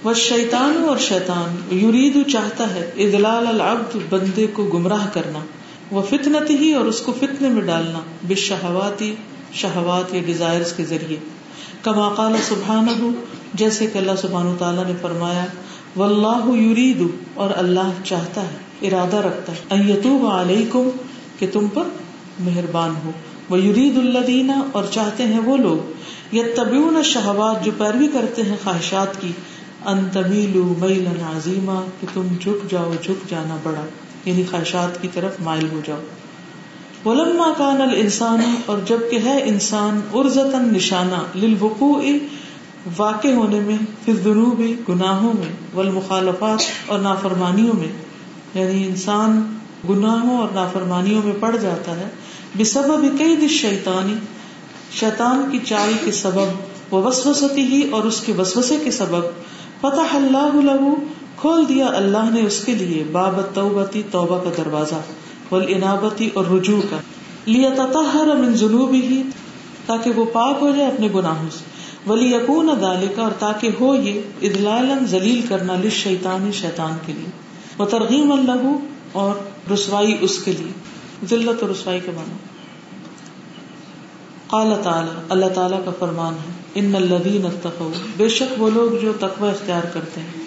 [0.04, 5.40] وہ شیطان اور شیطان یرید چاہتا ہے ادلال العبد، بندے کو گمراہ کرنا۔
[5.92, 9.16] وہ فتنت ہی اور اس کو فتنے میں ڈالنا۔ بے شہواتی
[9.54, 11.18] شہوات یا ڈیزائر کے ذریعے۔
[11.82, 13.14] کما قال سبحان
[13.54, 15.46] جیسے کہ اللہ سبحان تعالیٰ نے فرمایا
[15.98, 20.90] و اللہ یرید اور اللہ چاہتا ہے، ارادہ رکھتا ہے۔ ایتوب علیکم،
[21.40, 21.84] کہ تم پر
[22.40, 23.12] مہربان ہو۔
[23.50, 28.56] وہ یرید اللہ اور چاہتے ہیں وہ لوگ یہ طبیون شہوات جو پیروی کرتے ہیں
[28.64, 29.32] خواہشات کی
[29.86, 33.86] ان تمیلو میلن عظیمہ کہ تم جھک جاؤ، جھک جانا بڑا
[34.26, 36.00] یعنی خواہشات کی طرف مائل ہو جاؤ۔
[37.06, 42.02] ولما کان الانسان اور جبکہ ہے انسان ارزتن نشانہ للوقوع،
[42.98, 47.92] واقع ہونے میں پھر ذنوب گناہوں میں، والمخالفات، اور نافرمانیوں میں
[48.54, 49.58] یعنی انسان
[49.90, 52.08] گناہوں اور نافرمانیوں میں پڑ جاتا ہے
[52.60, 54.14] بسبب کئی دش شیطانی
[54.92, 59.24] شیطان کی چال کے سبب، وہ وسوستی ہی اور اس کے وسوسے کے سبب،
[59.82, 60.96] فتح اللہ لہو
[61.38, 65.02] کھول دیا اللہ نے اس کے لیے باب توبتی توبہ کا دروازہ
[65.52, 66.98] والانابتی اور رجوع کا۔
[67.46, 69.22] لیا تطہر من ذنوبی ہی
[69.86, 71.64] تاکہ وہ پاک ہو جائے اپنے گناہوں سے۔
[72.08, 77.30] ولی یقون ذالک، اور تاکہ ہو یہ ادلالا ذلیل کرنا للشیطان، شیطان کے لیے۔
[77.78, 78.76] وہ ترغیم اللہ
[79.12, 79.36] اور
[79.74, 80.83] رسوائی اس کے لیے۔
[81.30, 82.34] ذلت اور رسوائی کے معنی۔
[84.48, 89.14] قال تعالی، اللہ تعالیٰ کا فرمان ہے، ان الذین اتقوا بے شک وہ لوگ جو
[89.20, 90.44] تقوی اختیار کرتے ہیں۔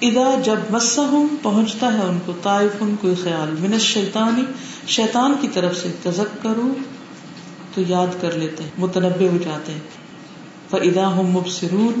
[0.00, 4.42] ادا جب مسا ہوں پہنچتا ہے ان کو، طائف ان کو خیال۔ من شیطانی
[4.86, 6.74] شیطان کی طرف سے تزک کرو
[7.74, 9.80] تو یاد کر لیتے ہیں، متنبع ہو جاتے ہیں۔
[10.70, 11.92] فدا ہوں مبصرون،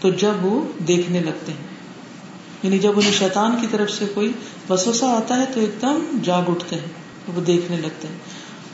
[0.00, 1.66] تو جب وہ دیکھنے لگتے ہیں۔
[2.62, 4.32] یعنی جب انہیں شیطان کی طرف سے کوئی
[4.70, 8.18] وسوسہ آتا ہے، تو ایک دم جاگ اٹھتے ہیں۔ وہ دیکھنے لگتے ہیں۔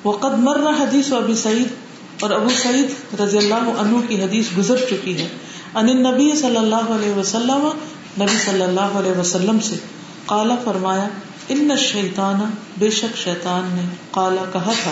[0.05, 1.69] وہ قد مر رہا حدیث و ابھی سعید
[2.21, 5.29] اور ابو سعید رضی اللہ عنہ کی حدیث گزر چکی ہے۔
[5.75, 7.69] ان نبی صلی اللہ علیہ وسلم،
[8.21, 9.77] نبی صلی اللہ علیہ وسلم سے
[10.27, 11.09] کالا فرمایا
[11.49, 14.91] ان شیطان بے شک شیطان نے کالا کہا تھا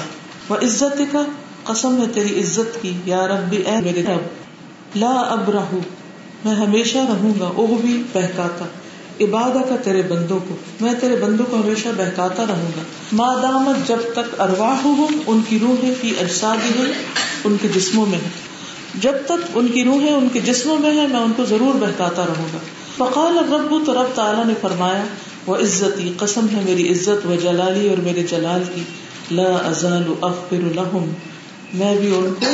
[0.48, 1.24] وہ عزت کا
[1.64, 5.78] قسم ہے تیری عزت کی، یا رب، اے میرے رب، لا اب رہو
[6.44, 8.64] میں ہمیشہ رہوں گا وہ بھی بہکاتا۔
[9.20, 13.98] عبادت کا تیرے بندوں کو، میں تیرے بندوں کو ہمیشہ بہکاتا رہوں گا۔ مادامت جب
[14.14, 16.92] تک ارواہ ہوں، ان کی روحیں کی اجسادی ہے
[17.44, 18.28] ان کے جسموں میں ہے
[18.94, 22.26] جب تک ان کی روحیں ان کے جسموں میں ہے میں ان کو ضرور بہکاتا
[22.26, 22.58] رہوں گا۔
[22.96, 25.04] فقال رب تو رب تعالیٰ نے فرمایا
[25.46, 28.82] وہ عزتی قسم ہے میری عزت و جلالی اور میرے جلال کی۔
[29.30, 31.08] لا ازال اغفر لهم،
[31.74, 32.46] میں بھی ان کو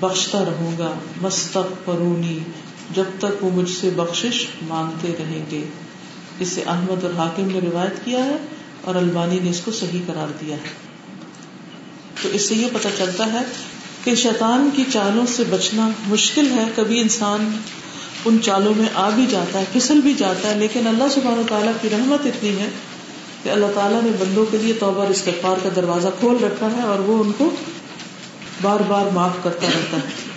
[0.00, 1.90] بخشتا رہوں گا۔ مستق
[2.94, 5.64] جب تک وہ مجھ سے بخشش مانگتے رہیں گے۔
[6.40, 8.36] اسے احمد اور حاکم نے روایت کیا ہے
[8.84, 10.90] اور البانی نے اس کو صحیح قرار دیا ہے۔
[12.22, 13.38] تو اس سے یہ پتہ چلتا ہے
[14.04, 17.56] کہ شیطان کی چالوں سے بچنا مشکل ہے۔ کبھی انسان
[18.24, 21.72] ان چالوں میں آ بھی جاتا ہے، پھسل بھی جاتا ہے، لیکن اللہ سبحانہ تعالیٰ
[21.82, 22.68] کی رحمت اتنی ہے
[23.42, 26.82] کہ اللہ تعالیٰ نے بندوں کے لیے توبہ اور استغفار کا دروازہ کھول رکھا ہے
[26.82, 27.50] اور وہ ان کو
[28.62, 30.30] بار بار معاف کرتا رہتا ہے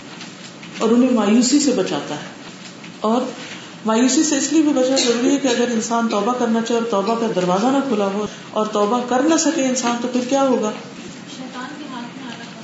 [0.78, 2.33] اور انہیں مایوسی سے بچاتا ہے۔
[3.04, 3.20] اور
[3.86, 6.86] مایوسی سے اس لیے بھی بچنا ضروری ہے کہ اگر انسان توبہ کرنا چاہے اور
[6.90, 10.42] توبہ کا دروازہ نہ کھلا ہو اور توبہ کر نہ سکے انسان، تو پھر کیا
[10.42, 10.70] ہوگا؟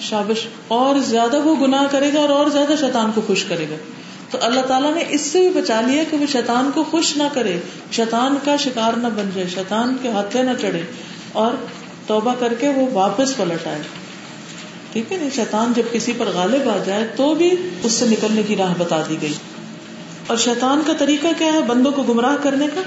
[0.01, 3.77] شابش، اور زیادہ وہ گناہ کرے گا اور اور زیادہ شیطان کو خوش کرے گا۔
[4.31, 7.29] تو اللہ تعالیٰ نے اس سے بھی بچا لیا کہ وہ شیطان کو خوش نہ
[7.33, 7.61] کرے،
[7.93, 10.83] شیطان کا شکار نہ بن جائے، شیطان کے ہاتھے نہ چڑھے
[11.33, 11.53] اور
[12.07, 13.83] توبہ کر کے وہ واپس پلٹ آئے۔
[14.93, 17.51] ٹھیک ہے نا؟ شیطان جب کسی پر غالب آ جائے تو بھی
[17.83, 19.35] اس سے نکلنے کی راہ بتا دی گئی۔
[20.31, 22.81] اور شیطان کا طریقہ کیا ہے بندوں کو گمراہ کرنے کا؟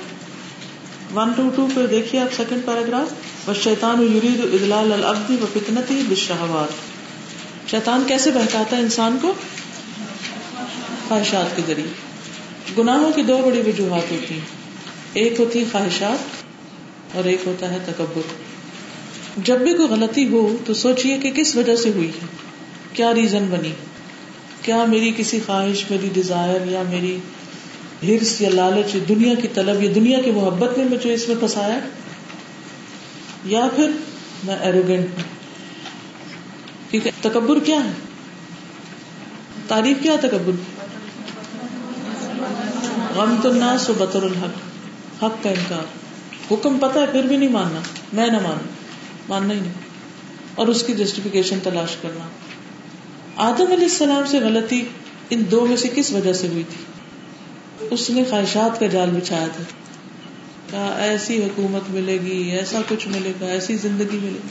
[1.15, 3.13] ون ٹو ٹو پہ دیکھیے آپ سیکنڈ پیراگراف
[3.45, 6.73] بس شیطان یرید ادلال العبدی و فتنتی بشہوات
[7.71, 9.33] شیطان کیسے بہکاتا ہے انسان کو؟
[11.07, 11.87] خواہشات کے ذریعے.
[12.77, 14.45] گناہوں کی دو بڑی وجوہات ہوتی ہیں.
[15.13, 16.17] ایک ہوتی ہے خواہشات
[17.15, 18.33] اور ایک ہوتا ہے تکبر.
[19.37, 22.25] جب بھی کوئی غلطی ہو تو سوچیے کہ کس وجہ سے ہوئی ہے؟
[22.93, 23.71] کیا ریزن بنی؟
[24.63, 27.19] کیا میری کسی خواہش، میری ڈیزائر یا میری
[28.03, 31.79] ہرس یا لالچ دنیا کی طلب یا دنیا کی محبت نے مجھے اس میں پھنسایا
[33.45, 33.91] یا پھر
[34.43, 35.23] میں ایروگینٹ ہوں؟
[36.91, 37.91] کیونکہ تکبر کیا ہے؟
[39.67, 40.51] تعریف کیا تکبر؟
[43.15, 45.83] غم تو نہ سو بطر الحق، حق کا انکار۔
[46.51, 47.79] حکم پتا ہے، پھر بھی نہیں ماننا،
[48.13, 48.67] میں نہ مانوں،
[49.29, 49.73] ماننا ہی نہیں۔
[50.55, 52.27] اور اس کی جسٹیفکیشن تلاش کرنا۔
[53.37, 54.83] آدم علیہ السلام سے غلطی
[55.29, 56.83] ان دو میں سے کس وجہ سے ہوئی تھی؟
[57.91, 59.63] اس نے خواہشات کا جال بچھایا تھا۔
[60.71, 64.47] کہا، ایسی حکومت ملے گی، ایسا کچھ ملے گا، ایسی زندگی ملے گی۔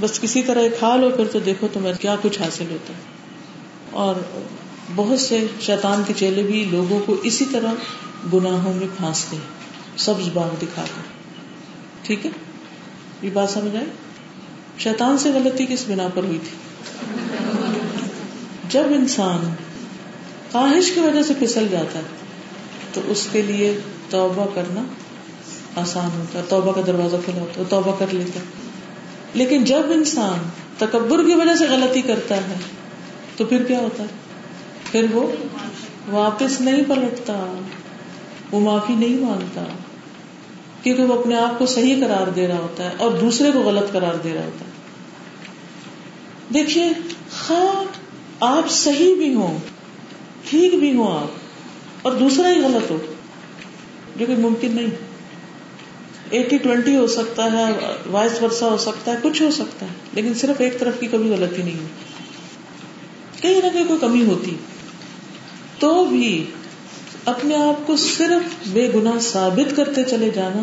[0.00, 2.98] بس کسی طرح کھا لو پھر تو دیکھو تمہیں کیا کچھ حاصل ہوتا۔ ہے
[3.90, 4.14] اور
[4.94, 7.72] بہت سے شیطان کے چیلے بھی لوگوں کو اسی طرح
[8.32, 9.44] گناہوں میں پھانستے ہیں۔
[9.98, 11.02] سبز باغ دکھا کر۔
[12.02, 12.30] ٹھیک ہے؟
[13.22, 13.86] یہ بات سمجھ آئی؟
[14.78, 16.69] شیطان سے غلطی کس بنا پر ہوئی تھی؟
[18.68, 19.54] جب انسان
[20.52, 22.04] خواہش کی وجہ سے پھسل جاتا ہے،
[22.92, 23.78] تو اس کے لیے
[24.10, 24.82] توبہ کرنا
[25.76, 28.44] آسان ہوتا ہے۔ توبہ کا دروازہ کھلا ہوتا ہے توبہ کر لیتا ہے۔
[29.34, 32.56] لیکن جب انسان تکبر کی وجہ سے غلطی کرتا ہے،
[33.36, 34.08] تو پھر کیا ہوتا ہے؟
[34.92, 35.32] پھر وہ
[36.08, 37.60] واپس نہیں پلٹتا،
[38.52, 39.64] وہ معافی نہیں مانگتا،
[40.82, 43.92] کیونکہ وہ اپنے آپ کو صحیح قرار دے رہا ہوتا ہے اور دوسرے کو غلط
[43.92, 44.69] قرار دے رہا ہوتا ہے۔
[46.54, 46.88] دیکھیے
[47.30, 47.84] خواہ
[48.40, 49.58] آپ صحیح بھی ہوں،
[50.50, 51.28] ٹھیک بھی ہوں آپ،
[52.02, 52.98] اور دوسرا ہی غلط ہو،
[54.16, 54.86] جو کہ ممکن نہیں۔
[56.30, 60.34] ایٹی ٹوینٹی ہو سکتا ہے، وائس ورسا ہو سکتا ہے، کچھ ہو سکتا ہے، لیکن
[60.34, 62.10] صرف ایک طرف کی کبھی غلطی نہیں ہوتی۔
[63.42, 64.56] کہیں نہ کہیں کوئی کمی ہوتی۔
[65.78, 66.44] تو بھی
[67.24, 70.60] اپنے آپ کو صرف بے گنا ثابت کرتے چلے جانا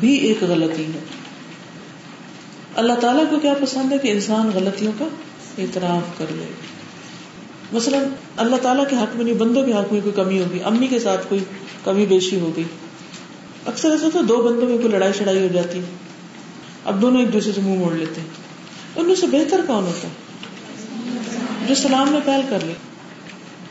[0.00, 1.19] بھی ایک غلطی ہے۔
[2.80, 5.04] اللہ تعالیٰ کو کیا پسند ہے کہ انسان غلطیوں کا
[5.58, 6.44] اعتراف کر لے؟
[7.72, 8.04] مثلاً
[8.36, 10.98] اللہ تعالیٰ کے حق میں نہیں، بندوں کے حق میں کوئی کمی ہوگی، امی کے
[10.98, 11.44] ساتھ کوئی
[11.84, 12.64] کمی بیشی ہو گئی
[13.66, 15.84] اکثر ایسا تو دو بندوں میں کوئی لڑائی شڑائی ہو جاتی ہے،
[16.84, 18.28] اب دونوں ایک دوسرے سے منہ موڑ لیتے ہیں۔
[18.96, 20.12] ان میں سے بہتر کون ہوتا ہے؟
[21.68, 22.72] جو سلام میں پہل کر لے،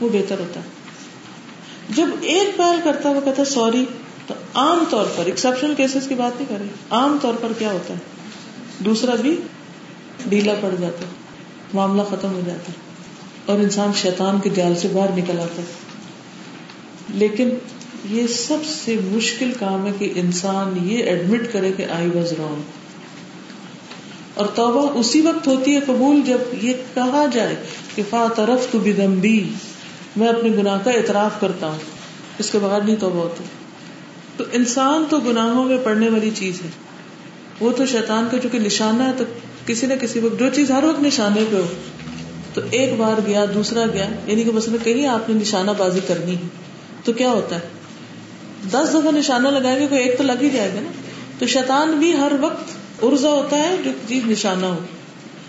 [0.01, 0.65] وہ بہتر ہوتا ہے۔
[1.89, 3.85] جب ایک پہل کرتا وہ کہتا سوری،
[4.27, 7.93] تو عام طور پر ایکسپشنل کیسز کی بات نہیں کریں عام طور پر کیا ہوتا
[7.93, 8.18] ہے؟
[8.79, 9.41] دوسرا بھی
[10.29, 11.11] ڈھیلا پڑ جاتا ہے،
[11.73, 12.77] معاملہ ختم ہو جاتا ہے
[13.45, 15.67] اور انسان شیطان کے جال سے باہر نکل آتا ہے۔
[17.09, 17.49] لیکن
[18.09, 22.61] یہ سب سے مشکل کام ہے کہ انسان یہ ایڈمٹ کرے کہ آئی واز رانگ
[24.33, 27.55] اور توبہ اسی وقت ہوتی ہے قبول جب یہ کہا جائے
[27.95, 29.49] کہ فا طرف تو بھی
[30.17, 31.77] میں اپنے گناہ کا اعتراف کرتا ہوں۔
[32.39, 33.43] اس کے بغیر نہیں توبہ ہوتی۔
[34.37, 36.69] تو انسان تو گناہوں میں پڑنے والی چیز ہے۔
[37.59, 39.23] وہ تو شیطان کا چونکہ نشانہ ہے تو
[39.65, 41.67] کسی نہ کسی وقت جو چیز ہر وقت نشانے پہ ہو،
[42.53, 46.35] تو ایک بار گیا، دوسرا گیا یعنی کہ بس کہیں آپ نے نشانہ بازی کرنی
[46.35, 46.47] ہے،
[47.03, 47.61] تو کیا ہوتا ہے؟
[48.71, 50.89] دس دفعہ نشانہ لگائیں گے کوئی ایک تو لگ ہی جائے گا نا۔
[51.39, 54.77] تو شیطان بھی ہر وقت ارزا ہوتا ہے جو چیز نشانہ ہو۔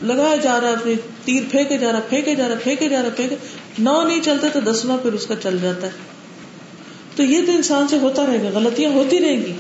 [0.03, 0.95] لگایا جا رہا ہے
[1.25, 3.37] تیر پھینکے جا رہا، پھینکے جا رہا، پھینکے جا رہا، پھینکے
[3.79, 5.93] نو نہیں چلتے تو دسواں پھر اس کا چل جاتا ہے۔
[7.17, 9.53] تو یہ تو انسان سے ہوتا رہے گا، غلطیاں ہوتی رہیں گی۔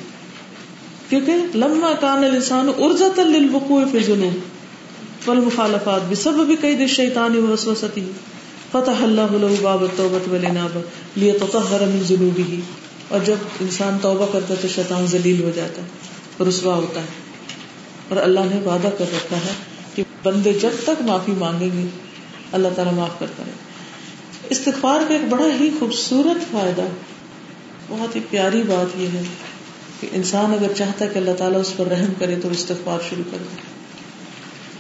[1.11, 3.47] کیونکہ لمبا کان انسان ارزا تل
[3.93, 4.29] فضول
[5.25, 8.05] فل مخالفات بھی سب بھی کئی دش شیطان وسوستی
[8.73, 10.81] فتح اللہ له باب التوبۃ والانابہ
[11.17, 12.61] لیتطہر من ذنوبہ
[13.09, 17.19] اور جب انسان توبہ کرتا ہے تو شیطان ذلیل ہو جاتا ہے، رسوا ہوتا ہے۔
[18.09, 19.53] اور اللہ نے وعدہ کر رکھا ہے
[19.95, 21.87] کہ بندے جب تک معافی مانگیں گے،
[22.53, 23.53] اللہ تعالیٰ معاف کرتا ہے
[24.51, 26.87] استغفار کا ایک بڑا ہی خوبصورت فائدہ،
[27.89, 29.23] بہت ہی پیاری بات یہ ہے
[30.01, 33.25] کہ انسان اگر چاہتا ہے کہ اللہ تعالیٰ اس پر رحم کرے تو استغفار شروع
[33.31, 33.81] کر دے۔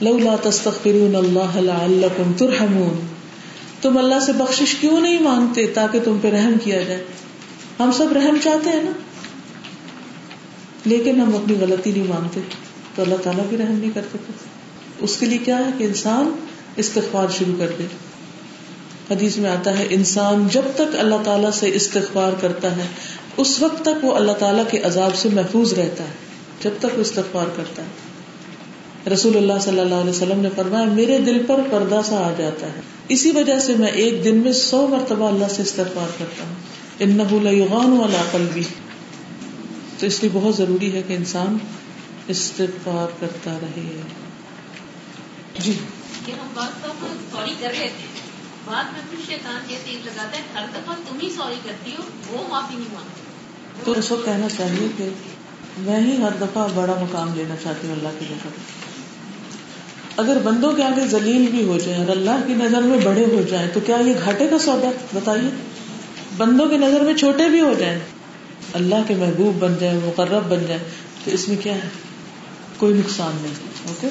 [0.04, 3.06] لولا تستغفرون اللہ لعلکم ترحمون۔
[3.82, 7.04] تم اللہ سے بخشش کیوں نہیں مانگتے تاکہ تم پہ رحم کیا جائے؟
[7.80, 8.90] ہم سب رحم چاہتے ہیں نا۔
[10.84, 12.40] لیکن ہم اپنی غلطی نہیں مانتے
[12.94, 14.32] تو اللہ تعالیٰ بھی رحم نہیں کرتے۔ تھے
[14.98, 16.46] اس کے لیے کیا ہے کہ انسان
[16.76, 17.86] استغفار شروع کر دے۔
[19.10, 22.86] حدیث میں آتا ہے، انسان جب تک اللہ تعالیٰ سے استغفار کرتا ہے
[23.36, 26.12] اس وقت تک وہ اللہ تعالیٰ کے عذاب سے محفوظ رہتا ہے،
[26.62, 28.10] جب تک وہ استغفار کرتا ہے۔
[29.12, 32.66] رسول اللہ صلی اللہ علیہ وسلم نے فرمایا، میرے دل پر پردہ سا آ جاتا
[32.66, 36.54] ہے۔ اسی وجہ سے میں ایک دن میں سو مرتبہ اللہ سے استغفار کرتا ہوں۔
[36.98, 38.62] ان والا قلبی۔
[39.98, 41.58] تو اس لیے بہت ضروری ہے کہ انسان
[42.28, 44.00] استغفار کرتا رہے۔
[45.58, 46.86] جی۔ ہم بات
[47.32, 48.19] سوری کر رہے تھے۔
[48.66, 52.02] بعد میں کچھ شیطان یہ تیز لگاتا ہے، ہر دفعہ تم ہی سوری کرتی ہو،
[52.28, 53.20] وہ معافی نہیں مانگتی۔
[53.84, 55.08] تو اس کو کہنا چاہیے کہ
[55.78, 58.48] میں ہی ہر دفعہ بڑا مقام لینا چاہتی ہوں، اللہ کی نظر
[60.16, 63.42] اگر بندوں کے آگے ذلیل بھی ہو جائیں اور اللہ کی نظر میں بڑے ہو
[63.50, 65.50] جائیں، تو کیا یہ گھاٹے کا سودا؟ بتائیے۔
[66.36, 67.98] بندوں کی نظر میں چھوٹے بھی ہو جائیں،
[68.72, 70.82] اللہ کے محبوب بن جائیں، مقرب بن جائیں،
[71.24, 71.88] تو اس میں کیا ہے؟
[72.76, 73.54] کوئی نقصان نہیں،
[73.88, 74.08] اوکے؟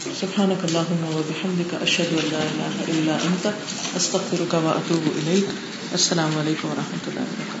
[0.00, 3.54] سبحانك اللهم وبحمدك اشهد ان لا اله الا انت
[3.96, 5.48] استغفرك واتوب اليك
[5.92, 7.59] السلام علیکم و رحمۃ اللہ وبرکاتہ